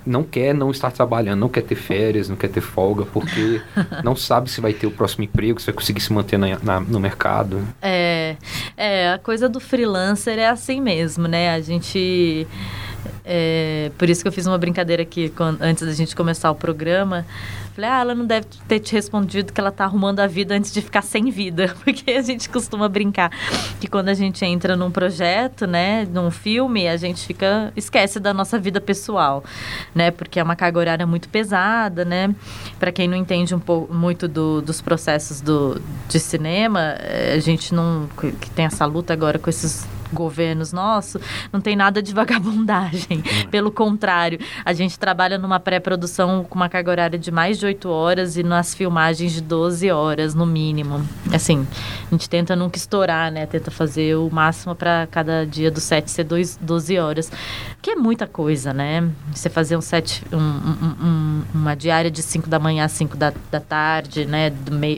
não 0.04 0.22
quer 0.24 0.52
não 0.52 0.72
estar 0.72 0.90
trabalhando, 0.90 1.38
não 1.38 1.48
quer 1.48 1.62
ter 1.62 1.76
férias, 1.76 2.28
não 2.28 2.34
quer 2.34 2.48
ter 2.48 2.60
folga, 2.60 3.04
porque 3.04 3.62
não 4.02 4.16
sabe 4.16 4.50
se 4.50 4.60
vai 4.60 4.72
ter 4.72 4.88
o 4.88 4.90
próximo 4.90 5.22
emprego, 5.22 5.60
se 5.60 5.66
vai 5.66 5.74
conseguir 5.74 6.00
se 6.00 6.12
manter 6.12 6.36
na, 6.36 6.58
na, 6.60 6.80
no 6.80 6.98
mercado. 6.98 7.64
É, 7.80 8.36
é, 8.76 9.12
a 9.12 9.18
coisa 9.18 9.48
do 9.48 9.60
freelancer 9.60 10.36
é 10.36 10.48
assim 10.48 10.80
mesmo, 10.80 11.28
né? 11.28 11.54
A 11.54 11.60
gente 11.60 12.46
é, 13.24 13.90
por 13.96 14.10
isso 14.10 14.22
que 14.22 14.28
eu 14.28 14.32
fiz 14.32 14.46
uma 14.46 14.58
brincadeira 14.58 15.02
aqui 15.02 15.28
quando, 15.30 15.62
antes 15.62 15.86
da 15.86 15.92
gente 15.92 16.14
começar 16.14 16.50
o 16.50 16.54
programa. 16.54 17.24
Falei, 17.74 17.88
ah, 17.88 18.00
ela 18.00 18.14
não 18.14 18.26
deve 18.26 18.46
ter 18.68 18.80
te 18.80 18.92
respondido 18.92 19.50
que 19.50 19.58
ela 19.58 19.70
tá 19.70 19.84
arrumando 19.84 20.20
a 20.20 20.26
vida 20.26 20.54
antes 20.54 20.72
de 20.72 20.82
ficar 20.82 21.00
sem 21.00 21.30
vida. 21.30 21.74
Porque 21.82 22.10
a 22.10 22.20
gente 22.20 22.48
costuma 22.48 22.88
brincar 22.88 23.30
que 23.80 23.86
quando 23.86 24.08
a 24.10 24.14
gente 24.14 24.44
entra 24.44 24.76
num 24.76 24.90
projeto, 24.90 25.66
né, 25.66 26.06
num 26.12 26.30
filme, 26.30 26.86
a 26.86 26.96
gente 26.96 27.24
fica. 27.26 27.72
esquece 27.74 28.20
da 28.20 28.34
nossa 28.34 28.58
vida 28.58 28.80
pessoal, 28.80 29.42
né? 29.94 30.10
Porque 30.10 30.38
é 30.38 30.42
uma 30.42 30.56
carga 30.56 30.78
horária 30.78 31.06
muito 31.06 31.28
pesada, 31.28 32.04
né? 32.04 32.34
Para 32.78 32.92
quem 32.92 33.08
não 33.08 33.16
entende 33.16 33.54
um 33.54 33.60
pouco 33.60 33.94
muito 33.94 34.28
do, 34.28 34.60
dos 34.60 34.82
processos 34.82 35.40
do, 35.40 35.80
de 36.08 36.18
cinema, 36.20 36.96
eh, 36.98 37.34
a 37.36 37.40
gente 37.40 37.72
não. 37.74 38.08
que 38.18 38.50
tem 38.50 38.66
essa 38.66 38.84
luta 38.84 39.12
agora 39.12 39.38
com 39.38 39.48
esses 39.48 39.86
governos 40.12 40.72
nossos, 40.72 41.20
não 41.52 41.60
tem 41.60 41.76
nada 41.76 42.02
de 42.02 42.12
vagabundagem. 42.12 43.22
Pelo 43.50 43.70
contrário, 43.70 44.38
a 44.64 44.72
gente 44.72 44.98
trabalha 44.98 45.38
numa 45.38 45.58
pré-produção 45.58 46.44
com 46.48 46.54
uma 46.54 46.68
carga 46.68 46.90
horária 46.90 47.18
de 47.18 47.30
mais 47.30 47.58
de 47.58 47.66
8 47.66 47.88
horas 47.88 48.36
e 48.36 48.42
nas 48.42 48.74
filmagens 48.74 49.32
de 49.32 49.40
12 49.40 49.90
horas, 49.90 50.34
no 50.34 50.46
mínimo. 50.46 51.06
Assim, 51.32 51.66
a 52.08 52.10
gente 52.14 52.28
tenta 52.28 52.54
nunca 52.54 52.76
estourar, 52.76 53.30
né? 53.30 53.46
Tenta 53.46 53.70
fazer 53.70 54.16
o 54.16 54.30
máximo 54.30 54.74
para 54.74 55.06
cada 55.10 55.46
dia 55.46 55.70
do 55.70 55.80
set 55.80 56.10
ser 56.10 56.24
dois, 56.24 56.58
12 56.60 56.98
horas. 56.98 57.32
Que 57.80 57.92
é 57.92 57.96
muita 57.96 58.26
coisa, 58.26 58.72
né? 58.72 59.08
Você 59.32 59.48
fazer 59.48 59.76
um 59.76 59.80
set, 59.80 60.22
um, 60.32 60.36
um, 60.36 61.06
um, 61.06 61.42
uma 61.54 61.74
diária 61.74 62.10
de 62.10 62.22
5 62.22 62.48
da 62.48 62.58
manhã 62.58 62.84
às 62.84 62.92
5 62.92 63.16
da, 63.16 63.32
da 63.50 63.60
tarde, 63.60 64.24
né? 64.24 64.52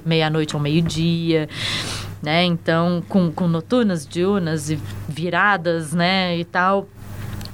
Meia-noite 0.04 0.54
ao 0.54 0.60
meio-dia 0.60 1.48
né? 2.24 2.44
Então, 2.44 3.02
com, 3.08 3.30
com 3.30 3.46
noturnas, 3.46 4.06
diurnas 4.06 4.70
e 4.70 4.78
viradas, 5.08 5.92
né? 5.92 6.36
E 6.36 6.44
tal. 6.44 6.88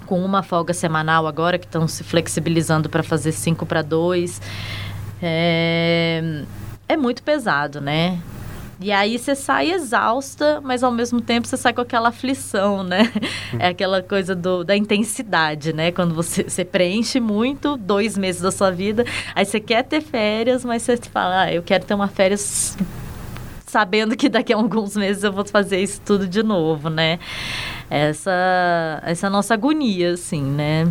Com 0.07 0.25
uma 0.25 0.43
folga 0.43 0.73
semanal 0.73 1.27
agora, 1.27 1.59
que 1.59 1.67
estão 1.67 1.87
se 1.87 2.03
flexibilizando 2.03 2.89
para 2.89 3.03
fazer 3.03 3.33
5 3.33 3.67
para 3.67 3.83
2. 3.83 4.41
É, 5.23 6.45
é 6.89 6.97
muito 6.97 7.23
pesado, 7.23 7.81
né? 7.81 8.19
E 8.83 8.91
aí 8.91 9.19
você 9.19 9.35
sai 9.35 9.73
exausta, 9.73 10.59
mas 10.63 10.83
ao 10.83 10.91
mesmo 10.91 11.21
tempo 11.21 11.47
você 11.47 11.57
sai 11.59 11.75
com 11.75 11.83
aquela 11.83 12.09
aflição, 12.09 12.83
né? 12.83 13.13
É 13.59 13.69
aquela 13.69 14.03
coisa 14.03 14.35
do, 14.35 14.65
da 14.65 14.75
intensidade, 14.75 15.73
né? 15.75 15.93
Quando 15.93 16.15
você, 16.15 16.45
você 16.45 16.65
preenche 16.65 17.21
muito, 17.21 17.77
dois 17.77 18.17
meses 18.17 18.41
da 18.41 18.51
sua 18.51 18.71
vida, 18.71 19.05
aí 19.35 19.45
você 19.45 19.61
quer 19.61 19.83
ter 19.83 20.01
férias, 20.01 20.65
mas 20.65 20.83
você 20.83 20.97
fala, 20.97 21.43
ah, 21.43 21.53
eu 21.53 21.63
quero 21.63 21.85
ter 21.85 21.93
uma 21.93 22.09
férias 22.09 22.75
sabendo 23.71 24.17
que 24.17 24.29
daqui 24.29 24.53
a 24.53 24.57
alguns 24.57 24.97
meses 24.97 25.23
eu 25.23 25.33
vou 25.33 25.45
fazer 25.45 25.81
isso 25.81 26.01
tudo 26.05 26.27
de 26.27 26.43
novo, 26.43 26.91
né? 26.91 27.19
Essa, 27.89 29.01
essa 29.05 29.31
nossa 29.31 29.55
agonia, 29.55 30.13
assim, 30.13 30.43
né? 30.43 30.87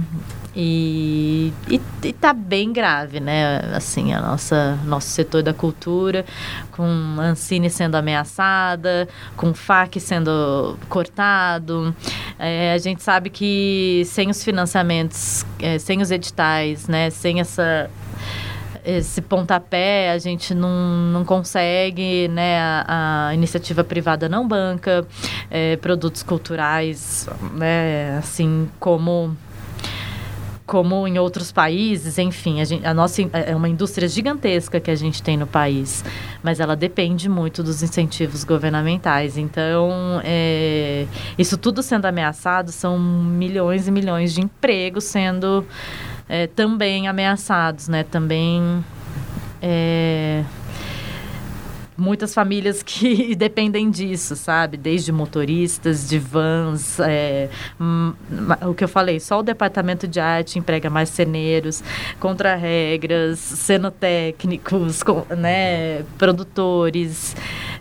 E, 0.55 1.53
e, 1.69 1.79
e 2.03 2.13
tá 2.13 2.33
bem 2.33 2.73
grave, 2.73 3.19
né? 3.19 3.59
Assim, 3.75 4.13
a 4.13 4.21
nossa 4.21 4.77
nosso 4.85 5.07
setor 5.09 5.43
da 5.43 5.53
cultura, 5.53 6.25
com 6.71 6.83
Ancine 7.19 7.69
sendo 7.69 7.95
ameaçada, 7.95 9.07
com 9.37 9.53
FAC 9.53 9.99
sendo 9.99 10.77
cortado. 10.89 11.95
É, 12.37 12.73
a 12.73 12.77
gente 12.77 13.03
sabe 13.03 13.29
que 13.29 14.03
sem 14.05 14.29
os 14.29 14.43
financiamentos, 14.43 15.45
é, 15.59 15.77
sem 15.77 16.01
os 16.01 16.11
editais, 16.11 16.87
né? 16.87 17.09
Sem 17.09 17.39
essa 17.39 17.89
esse 18.85 19.21
pontapé 19.21 20.11
a 20.11 20.17
gente 20.17 20.53
não, 20.53 20.69
não 21.11 21.25
consegue, 21.25 22.27
né? 22.27 22.59
A, 22.59 23.27
a 23.27 23.33
iniciativa 23.33 23.83
privada 23.83 24.29
não 24.29 24.47
banca 24.47 25.05
é, 25.49 25.75
produtos 25.77 26.23
culturais, 26.23 27.27
né? 27.55 28.17
Assim 28.17 28.69
como 28.79 29.35
como 30.69 31.07
em 31.07 31.17
outros 31.17 31.51
países, 31.51 32.19
enfim, 32.19 32.61
a, 32.61 32.63
gente, 32.63 32.85
a, 32.85 32.93
nossa 32.93 33.23
é 33.33 33.55
uma 33.55 33.67
indústria 33.67 34.07
gigantesca 34.07 34.79
que 34.79 34.91
a 34.91 34.95
gente 34.95 35.23
tem 35.23 35.35
no 35.35 35.47
país, 35.47 36.05
mas 36.43 36.59
ela 36.59 36.75
depende 36.75 37.27
muito 37.27 37.63
dos 37.63 37.81
incentivos 37.81 38.43
governamentais. 38.43 39.35
Então, 39.35 40.21
é, 40.23 41.07
isso 41.39 41.57
tudo 41.57 41.81
sendo 41.81 42.05
ameaçado, 42.05 42.71
são 42.71 42.99
milhões 42.99 43.87
e 43.87 43.91
milhões 43.91 44.31
de 44.31 44.41
empregos 44.41 45.05
sendo 45.05 45.65
é, 46.29 46.45
também 46.45 47.07
ameaçados, 47.07 47.87
né? 47.87 48.03
Também 48.03 48.85
é, 49.61 50.43
muitas 51.99 52.33
famílias 52.33 52.81
que 52.81 53.33
dependem 53.35 53.91
disso, 53.91 54.35
sabe? 54.35 54.77
Desde 54.77 55.11
motoristas, 55.11 56.07
de 56.07 56.17
vans, 56.17 56.99
é, 56.99 57.49
o 58.67 58.73
que 58.73 58.83
eu 58.83 58.87
falei, 58.87 59.19
só 59.19 59.39
o 59.39 59.43
departamento 59.43 60.07
de 60.07 60.19
arte 60.19 60.57
emprega 60.57 60.89
mais 60.89 61.09
ceneiros, 61.09 61.83
contra-regras, 62.19 63.39
cenotécnicos, 63.39 65.03
né, 65.37 66.03
produtores, 66.17 67.35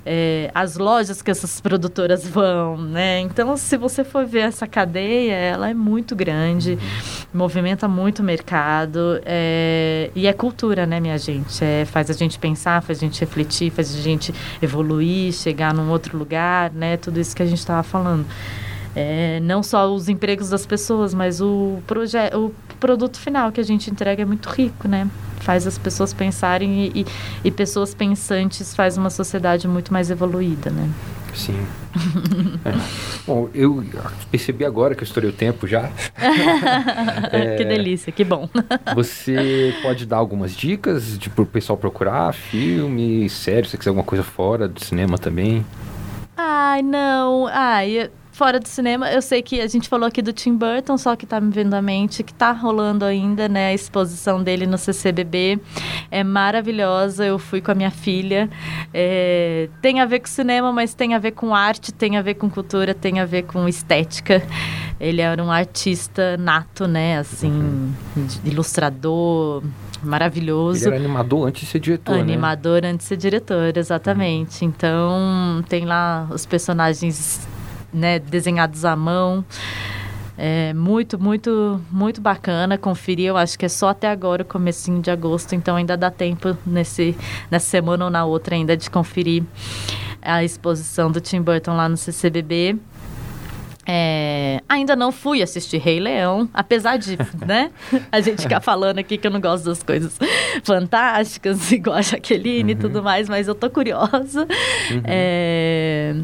é, 0.09 0.51
as 0.55 0.77
lojas 0.77 1.21
que 1.23 1.31
essas 1.31 1.61
produtoras 1.61 2.27
vão, 2.27 2.77
né? 2.79 3.21
Então, 3.21 3.57
se 3.57 3.77
você 3.77 4.05
for 4.05 4.25
ver 4.27 4.41
essa 4.41 4.67
cadeia, 4.67 5.35
ela 5.35 5.71
é 5.71 5.75
muito 5.75 6.17
grande, 6.17 6.79
movimenta 7.33 7.87
muito 7.87 8.23
mercado 8.23 9.21
é, 9.25 10.11
e 10.15 10.27
é 10.27 10.33
cultura, 10.33 10.87
né, 10.87 11.01
minha 11.01 11.19
gente? 11.19 11.63
É, 11.63 11.85
faz 11.85 12.11
a 12.11 12.15
gente 12.15 12.39
pensar, 12.39 12.83
faz 12.83 12.99
a 12.99 13.01
gente 13.01 13.21
refletir, 13.21 13.71
faz 13.71 13.95
a 13.95 14.01
gente 14.01 14.29
gente 14.29 14.35
evoluir, 14.61 15.33
chegar 15.33 15.75
num 15.75 15.91
outro 15.91 16.17
lugar, 16.19 16.73
né? 16.73 16.97
Tudo 16.97 17.21
isso 17.21 17.35
que 17.35 17.43
a 17.43 17.47
gente 17.47 17.59
estava 17.59 17.83
falando. 17.83 18.27
É, 18.97 19.39
não 19.41 19.63
só 19.63 19.93
os 19.93 20.09
empregos 20.09 20.49
das 20.49 20.67
pessoas, 20.67 21.15
mas 21.15 21.41
o, 21.41 21.79
o 22.35 22.55
produto 22.81 23.19
final 23.19 23.53
que 23.53 23.61
a 23.61 23.65
gente 23.65 23.91
entrega 23.91 24.23
é 24.23 24.25
muito 24.25 24.49
rico, 24.49 24.89
né? 24.89 25.09
Faz 25.41 25.67
as 25.67 25.79
pessoas 25.79 26.13
pensarem 26.13 26.87
e, 26.95 27.01
e, 27.01 27.07
e 27.45 27.51
pessoas 27.51 27.95
pensantes 27.95 28.75
faz 28.75 28.97
uma 28.97 29.11
sociedade 29.11 29.67
muito 29.67 29.93
mais 29.93 30.11
evoluída, 30.11 30.71
né? 30.71 30.89
Sim. 31.35 31.67
é. 32.65 32.73
Bom, 33.27 33.49
eu 33.55 33.85
percebi 34.31 34.65
agora 34.65 34.95
que 34.95 35.03
eu 35.03 35.07
estourei 35.07 35.31
o 35.31 35.33
tempo 35.33 35.67
já. 35.67 35.91
é, 37.33 37.57
que 37.57 37.65
delícia, 37.65 38.13
que 38.13 38.25
bom. 38.25 38.49
você 38.95 39.75
pode 39.83 40.07
dar 40.07 40.17
algumas 40.17 40.55
dicas 40.55 41.19
de, 41.19 41.31
para 41.31 41.43
o 41.43 41.47
pessoal 41.47 41.77
procurar 41.77 42.33
filme, 42.33 43.29
série, 43.29 43.65
se 43.65 43.73
você 43.73 43.79
quiser 43.79 43.91
alguma 43.91 44.05
coisa 44.05 44.25
fora 44.25 44.67
do 44.67 44.83
cinema 44.85 45.19
também? 45.19 45.65
Ai, 46.37 46.83
não. 46.83 47.47
Ai, 47.49 48.11
fora 48.39 48.61
do 48.61 48.69
cinema, 48.69 49.11
eu 49.11 49.21
sei 49.21 49.43
que 49.43 49.61
a 49.61 49.67
gente 49.67 49.89
falou 49.89 50.07
aqui 50.07 50.23
do 50.23 50.33
Tim 50.33 50.55
Burton, 50.55 50.97
só 50.97 51.17
que 51.17 51.27
tá 51.27 51.41
me 51.41 51.51
vendo 51.51 51.75
à 51.75 51.83
mente, 51.83 52.23
que 52.23 52.33
tá 52.33 52.53
rolando 52.53 53.05
ainda, 53.05 53.49
né, 53.49 53.71
a 53.71 53.75
exposição 53.75 54.41
dele 54.41 54.65
no 54.65 54.79
CCBB. 54.79 55.59
É 56.09 56.23
maravilhosa, 56.23 57.27
eu 57.27 57.37
fui 57.37 57.61
com 57.61 57.73
a 57.73 57.75
minha 57.75 57.91
filha. 57.91 58.49
É, 58.95 59.69
tem 59.83 59.99
a 60.01 60.07
ver 60.07 60.21
com 60.21 60.29
cinema, 60.29 60.73
mas 60.73 60.95
tem 60.95 61.17
a 61.17 61.19
ver 61.19 61.33
com 61.33 61.53
arte, 61.53 61.93
tem 61.93 62.17
a 62.17 62.23
ver 62.23 62.35
com 62.35 62.49
cultura, 62.49 62.95
tem 62.95 63.19
a 63.19 63.27
ver 63.27 63.43
com 63.43 63.67
estética. 63.67 64.41
Ele 65.01 65.21
era 65.21 65.43
um 65.43 65.51
artista 65.51 66.37
nato, 66.37 66.87
né, 66.87 67.19
assim, 67.19 67.51
uhum. 67.51 68.29
ilustrador, 68.45 69.65
maravilhoso. 70.01 70.87
Ele 70.87 70.95
era 70.95 71.05
animador 71.05 71.49
antes 71.49 71.63
de 71.63 71.67
ser 71.67 71.81
diretor, 71.81 72.15
né? 72.15 72.21
Animador 72.21 72.83
né? 72.83 72.91
antes 72.91 73.05
de 73.05 73.09
ser 73.09 73.17
diretor, 73.17 73.77
exatamente. 73.77 74.65
Uhum. 74.65 74.69
Então, 74.69 75.65
tem 75.69 75.85
lá 75.85 76.29
os 76.31 76.47
personagens 76.47 77.49
né, 77.93 78.19
desenhados 78.19 78.85
à 78.85 78.95
mão. 78.97 79.45
É 80.41 80.73
muito, 80.73 81.19
muito, 81.19 81.83
muito 81.91 82.21
bacana 82.21 82.79
conferir. 82.79 83.27
Eu 83.27 83.37
acho 83.37 83.59
que 83.59 83.67
é 83.67 83.69
só 83.69 83.89
até 83.89 84.09
agora, 84.09 84.43
o 84.43 84.45
comecinho 84.45 85.03
de 85.03 85.11
agosto, 85.11 85.55
então 85.55 85.75
ainda 85.75 85.97
dá 85.97 86.13
tempo 86.13 86.57
nesse, 86.65 87.17
nessa 87.51 87.67
semana 87.67 88.05
ou 88.05 88.11
na 88.11 88.25
outra 88.25 88.55
ainda 88.55 88.77
de 88.77 88.89
conferir 88.89 89.43
a 90.23 90.45
exposição 90.45 91.11
do 91.11 91.21
Tim 91.21 91.41
Burton 91.41 91.77
lá 91.77 91.89
no 91.89 91.97
CCBB. 91.97 92.77
É, 93.91 94.61
ainda 94.69 94.95
não 94.95 95.11
fui 95.11 95.43
assistir 95.43 95.79
Rei 95.79 95.99
Leão, 95.99 96.47
apesar 96.53 96.99
de, 96.99 97.17
né, 97.45 97.71
a 98.13 98.21
gente 98.21 98.43
ficar 98.43 98.61
falando 98.61 98.99
aqui 98.99 99.17
que 99.17 99.27
eu 99.27 99.31
não 99.31 99.41
gosto 99.41 99.65
das 99.65 99.83
coisas 99.83 100.19
fantásticas, 100.63 101.73
igual 101.73 101.97
a 101.97 102.03
Jaqueline 102.03 102.75
uhum. 102.75 102.79
e 102.79 102.81
tudo 102.81 103.03
mais, 103.03 103.31
mas 103.31 103.49
eu 103.49 103.55
tô 103.55 103.71
curiosa. 103.71 104.47
Uhum. 104.91 105.03
É, 105.05 106.15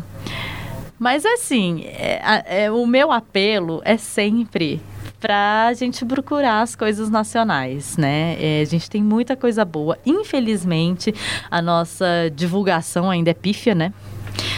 mas 1.04 1.26
assim, 1.26 1.84
é, 1.84 2.64
é, 2.64 2.70
o 2.70 2.86
meu 2.86 3.12
apelo 3.12 3.82
é 3.84 3.98
sempre 3.98 4.80
para 5.20 5.66
a 5.66 5.74
gente 5.74 6.02
procurar 6.02 6.62
as 6.62 6.74
coisas 6.74 7.10
nacionais, 7.10 7.98
né? 7.98 8.38
É, 8.40 8.62
a 8.62 8.64
gente 8.64 8.88
tem 8.88 9.02
muita 9.02 9.36
coisa 9.36 9.66
boa. 9.66 9.98
Infelizmente, 10.06 11.14
a 11.50 11.60
nossa 11.60 12.06
divulgação 12.34 13.10
ainda 13.10 13.32
é 13.32 13.34
pífia, 13.34 13.74
né? 13.74 13.92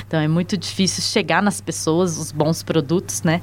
Então 0.06 0.20
é 0.20 0.28
muito 0.28 0.56
difícil 0.56 1.02
chegar 1.02 1.42
nas 1.42 1.60
pessoas 1.60 2.16
os 2.16 2.30
bons 2.30 2.62
produtos, 2.62 3.22
né? 3.22 3.42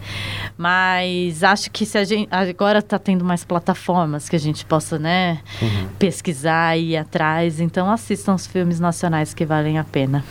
Mas 0.57 1.43
acho 1.43 1.69
que 1.69 1.85
se 1.85 1.97
a 1.97 2.03
gente 2.05 2.29
agora 2.31 2.79
está 2.79 2.97
tendo 2.97 3.25
mais 3.25 3.43
plataformas 3.43 4.29
que 4.29 4.35
a 4.35 4.39
gente 4.39 4.63
possa, 4.65 4.97
né, 4.97 5.41
uhum. 5.61 5.89
pesquisar 5.99 6.77
e 6.77 6.91
ir 6.91 6.97
atrás, 6.97 7.59
então 7.59 7.91
assistam 7.91 8.33
os 8.33 8.47
filmes 8.47 8.79
nacionais 8.79 9.33
que 9.33 9.45
valem 9.45 9.77
a 9.77 9.83
pena. 9.83 10.23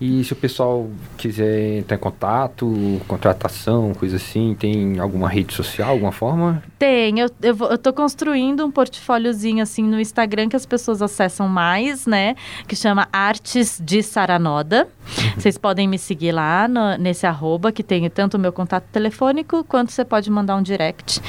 E 0.00 0.22
se 0.24 0.32
o 0.32 0.36
pessoal 0.36 0.88
quiser 1.16 1.78
entrar 1.78 1.96
em 1.96 2.00
contato, 2.00 3.00
contratação, 3.08 3.94
coisa 3.94 4.16
assim, 4.16 4.54
tem 4.58 4.98
alguma 4.98 5.28
rede 5.28 5.54
social, 5.54 5.90
alguma 5.90 6.12
forma? 6.12 6.62
Tem, 6.78 7.18
eu, 7.18 7.30
eu, 7.40 7.56
eu 7.70 7.78
tô 7.78 7.92
construindo 7.92 8.64
um 8.64 8.70
portfóliozinho 8.70 9.62
assim 9.62 9.82
no 9.82 9.98
Instagram 9.98 10.48
que 10.48 10.56
as 10.56 10.66
pessoas 10.66 11.00
acessam 11.00 11.48
mais, 11.48 12.06
né? 12.06 12.34
Que 12.66 12.76
chama 12.76 13.08
Artes 13.10 13.80
de 13.82 14.02
Saranoda. 14.02 14.86
Uhum. 15.16 15.40
Vocês 15.40 15.56
podem 15.56 15.88
me 15.88 15.98
seguir 15.98 16.32
lá 16.32 16.68
no, 16.68 16.96
nesse 16.96 17.26
arroba, 17.26 17.72
que 17.72 17.82
tem 17.82 18.08
tanto 18.10 18.36
o 18.36 18.40
meu 18.40 18.52
contato 18.52 18.84
telefônico, 18.92 19.64
quanto 19.64 19.92
você 19.92 20.04
pode 20.04 20.30
mandar 20.30 20.56
um 20.56 20.62
direct. 20.62 21.20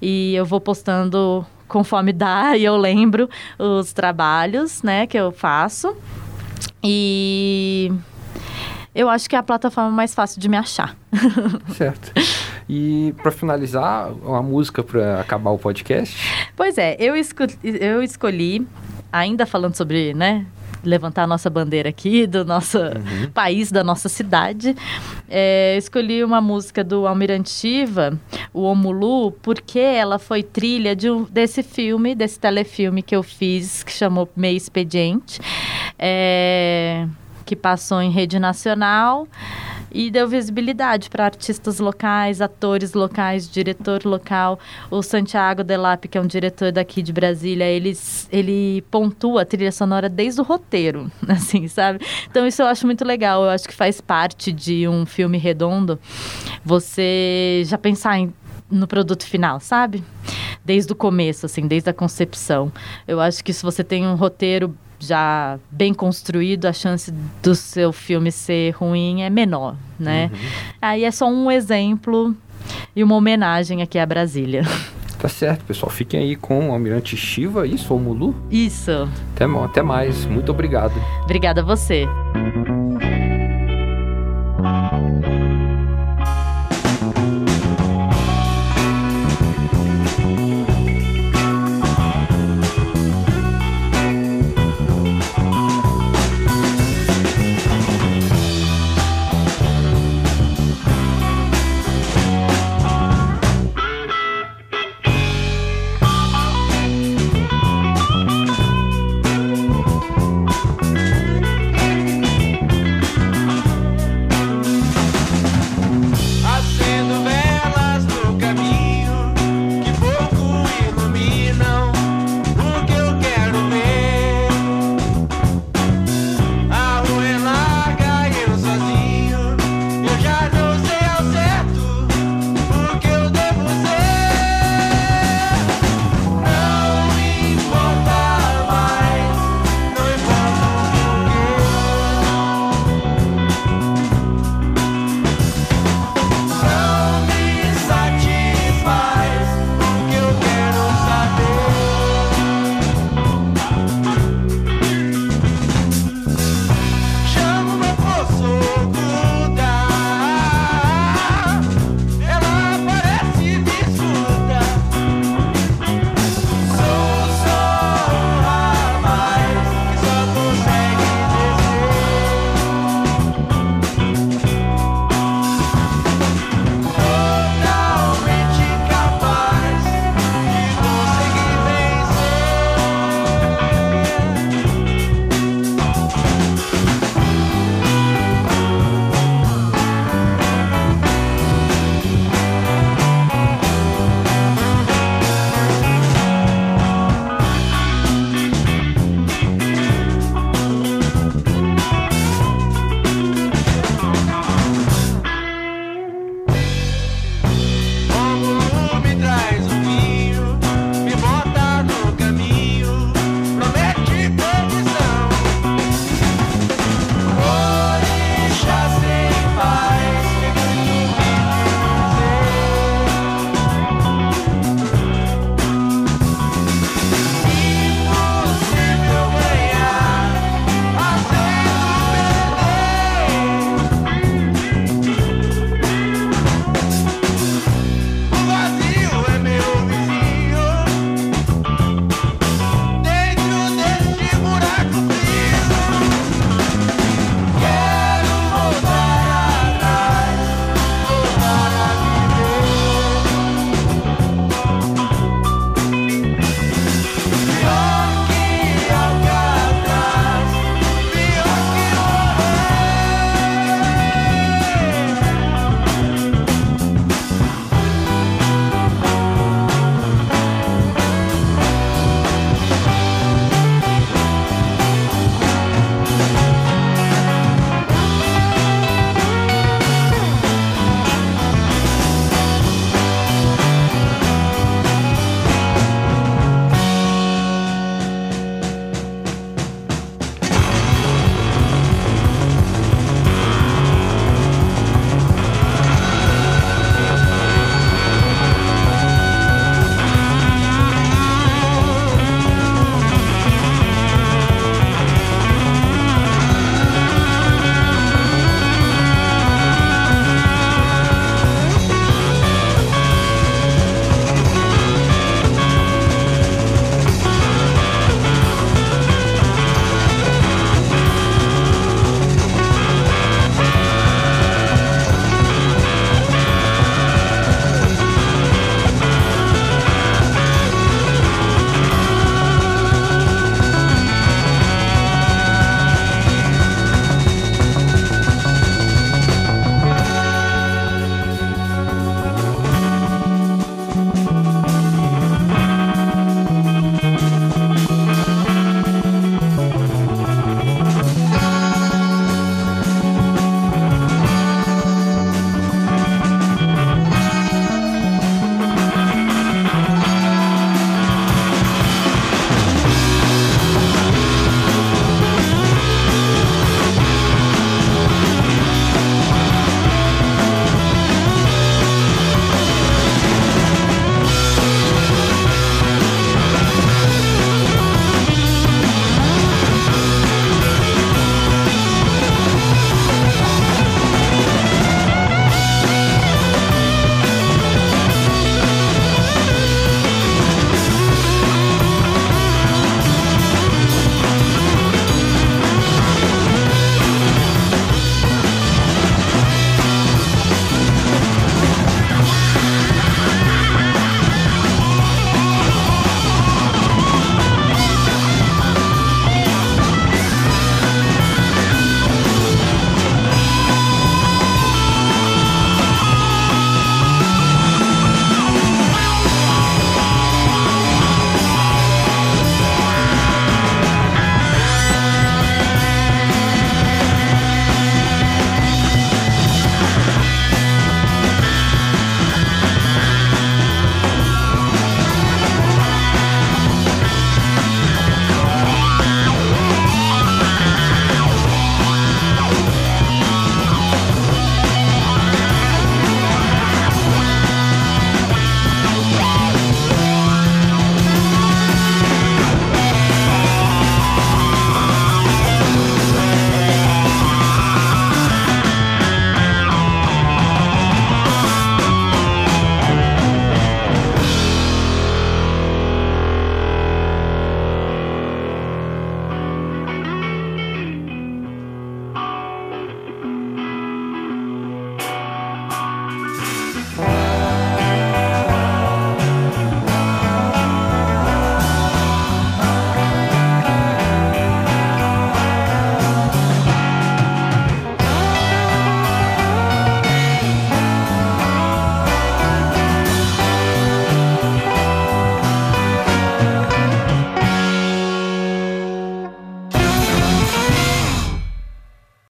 E 0.00 0.34
eu 0.34 0.44
vou 0.44 0.60
postando 0.60 1.46
conforme 1.68 2.12
dá 2.12 2.56
e 2.56 2.64
eu 2.64 2.76
lembro 2.76 3.30
os 3.58 3.92
trabalhos, 3.92 4.82
né, 4.82 5.06
que 5.06 5.16
eu 5.16 5.30
faço. 5.30 5.96
E 6.82 7.92
eu 8.94 9.08
acho 9.08 9.30
que 9.30 9.36
é 9.36 9.38
a 9.38 9.42
plataforma 9.42 9.90
mais 9.90 10.14
fácil 10.14 10.40
de 10.40 10.48
me 10.48 10.56
achar. 10.56 10.96
Certo. 11.76 12.12
E 12.68 13.14
para 13.22 13.30
finalizar, 13.30 14.12
uma 14.12 14.42
música 14.42 14.82
para 14.82 15.20
acabar 15.20 15.50
o 15.50 15.58
podcast? 15.58 16.16
Pois 16.56 16.76
é, 16.76 16.96
eu, 16.98 17.16
escolhi, 17.16 17.56
eu 17.62 18.02
escolhi, 18.02 18.66
ainda 19.12 19.46
falando 19.46 19.76
sobre, 19.76 20.12
né, 20.14 20.46
levantar 20.84 21.24
a 21.24 21.26
nossa 21.26 21.50
bandeira 21.50 21.88
aqui, 21.88 22.26
do 22.26 22.44
nosso 22.44 22.78
uhum. 22.78 23.30
país, 23.32 23.70
da 23.70 23.84
nossa 23.84 24.08
cidade. 24.08 24.74
É, 25.28 25.76
escolhi 25.76 26.24
uma 26.24 26.40
música 26.40 26.82
do 26.82 27.06
Almirante 27.06 27.50
Shiva, 27.50 28.18
o 28.52 28.62
Omulu, 28.62 29.32
porque 29.42 29.78
ela 29.78 30.18
foi 30.18 30.42
trilha 30.42 30.94
de 30.94 31.10
um, 31.10 31.24
desse 31.24 31.62
filme, 31.62 32.14
desse 32.14 32.38
telefilme 32.38 33.02
que 33.02 33.14
eu 33.14 33.22
fiz, 33.22 33.82
que 33.82 33.92
chamou 33.92 34.28
Meio 34.36 34.56
Expediente, 34.56 35.40
é, 35.98 37.06
que 37.44 37.54
passou 37.56 38.00
em 38.00 38.10
rede 38.10 38.38
nacional. 38.38 39.26
E 39.92 40.10
deu 40.10 40.28
visibilidade 40.28 41.10
para 41.10 41.24
artistas 41.24 41.78
locais, 41.78 42.40
atores 42.40 42.94
locais, 42.94 43.50
diretor 43.50 44.04
local. 44.04 44.58
O 44.90 45.02
Santiago 45.02 45.64
Delap, 45.64 46.06
que 46.06 46.16
é 46.16 46.20
um 46.20 46.26
diretor 46.26 46.72
daqui 46.72 47.02
de 47.02 47.12
Brasília, 47.12 47.64
ele, 47.64 47.96
ele 48.30 48.82
pontua 48.90 49.42
a 49.42 49.44
trilha 49.44 49.72
sonora 49.72 50.08
desde 50.08 50.40
o 50.40 50.44
roteiro, 50.44 51.10
assim, 51.28 51.68
sabe? 51.68 52.04
Então 52.30 52.46
isso 52.46 52.62
eu 52.62 52.66
acho 52.66 52.86
muito 52.86 53.04
legal. 53.04 53.44
Eu 53.44 53.50
acho 53.50 53.66
que 53.66 53.74
faz 53.74 54.00
parte 54.00 54.52
de 54.52 54.86
um 54.86 55.04
filme 55.04 55.38
redondo 55.38 55.98
você 56.64 57.62
já 57.64 57.78
pensar 57.78 58.18
em 58.18 58.32
no 58.70 58.86
produto 58.86 59.26
final, 59.26 59.58
sabe? 59.58 60.04
Desde 60.64 60.92
o 60.92 60.96
começo, 60.96 61.46
assim, 61.46 61.66
desde 61.66 61.90
a 61.90 61.92
concepção. 61.92 62.72
Eu 63.06 63.20
acho 63.20 63.42
que 63.42 63.52
se 63.52 63.62
você 63.62 63.82
tem 63.82 64.06
um 64.06 64.14
roteiro 64.14 64.76
já 65.00 65.58
bem 65.70 65.92
construído, 65.94 66.66
a 66.66 66.72
chance 66.72 67.12
do 67.42 67.54
seu 67.54 67.92
filme 67.92 68.30
ser 68.30 68.72
ruim 68.72 69.22
é 69.22 69.30
menor, 69.30 69.74
né? 69.98 70.30
Uhum. 70.32 70.38
Aí 70.80 71.04
é 71.04 71.10
só 71.10 71.26
um 71.26 71.50
exemplo 71.50 72.36
e 72.94 73.02
uma 73.02 73.16
homenagem 73.16 73.82
aqui 73.82 73.98
a 73.98 74.06
Brasília. 74.06 74.62
Tá 75.18 75.28
certo, 75.28 75.64
pessoal. 75.64 75.90
Fiquem 75.90 76.20
aí 76.20 76.34
com 76.34 76.70
o 76.70 76.72
Almirante 76.72 77.14
Shiva, 77.14 77.66
isso, 77.66 77.92
ou 77.92 78.00
Mulu? 78.00 78.34
Isso. 78.50 79.06
Até, 79.34 79.44
até 79.44 79.82
mais. 79.82 80.24
Muito 80.24 80.50
obrigado. 80.50 80.94
Obrigada 81.24 81.60
a 81.60 81.64
você. 81.64 82.06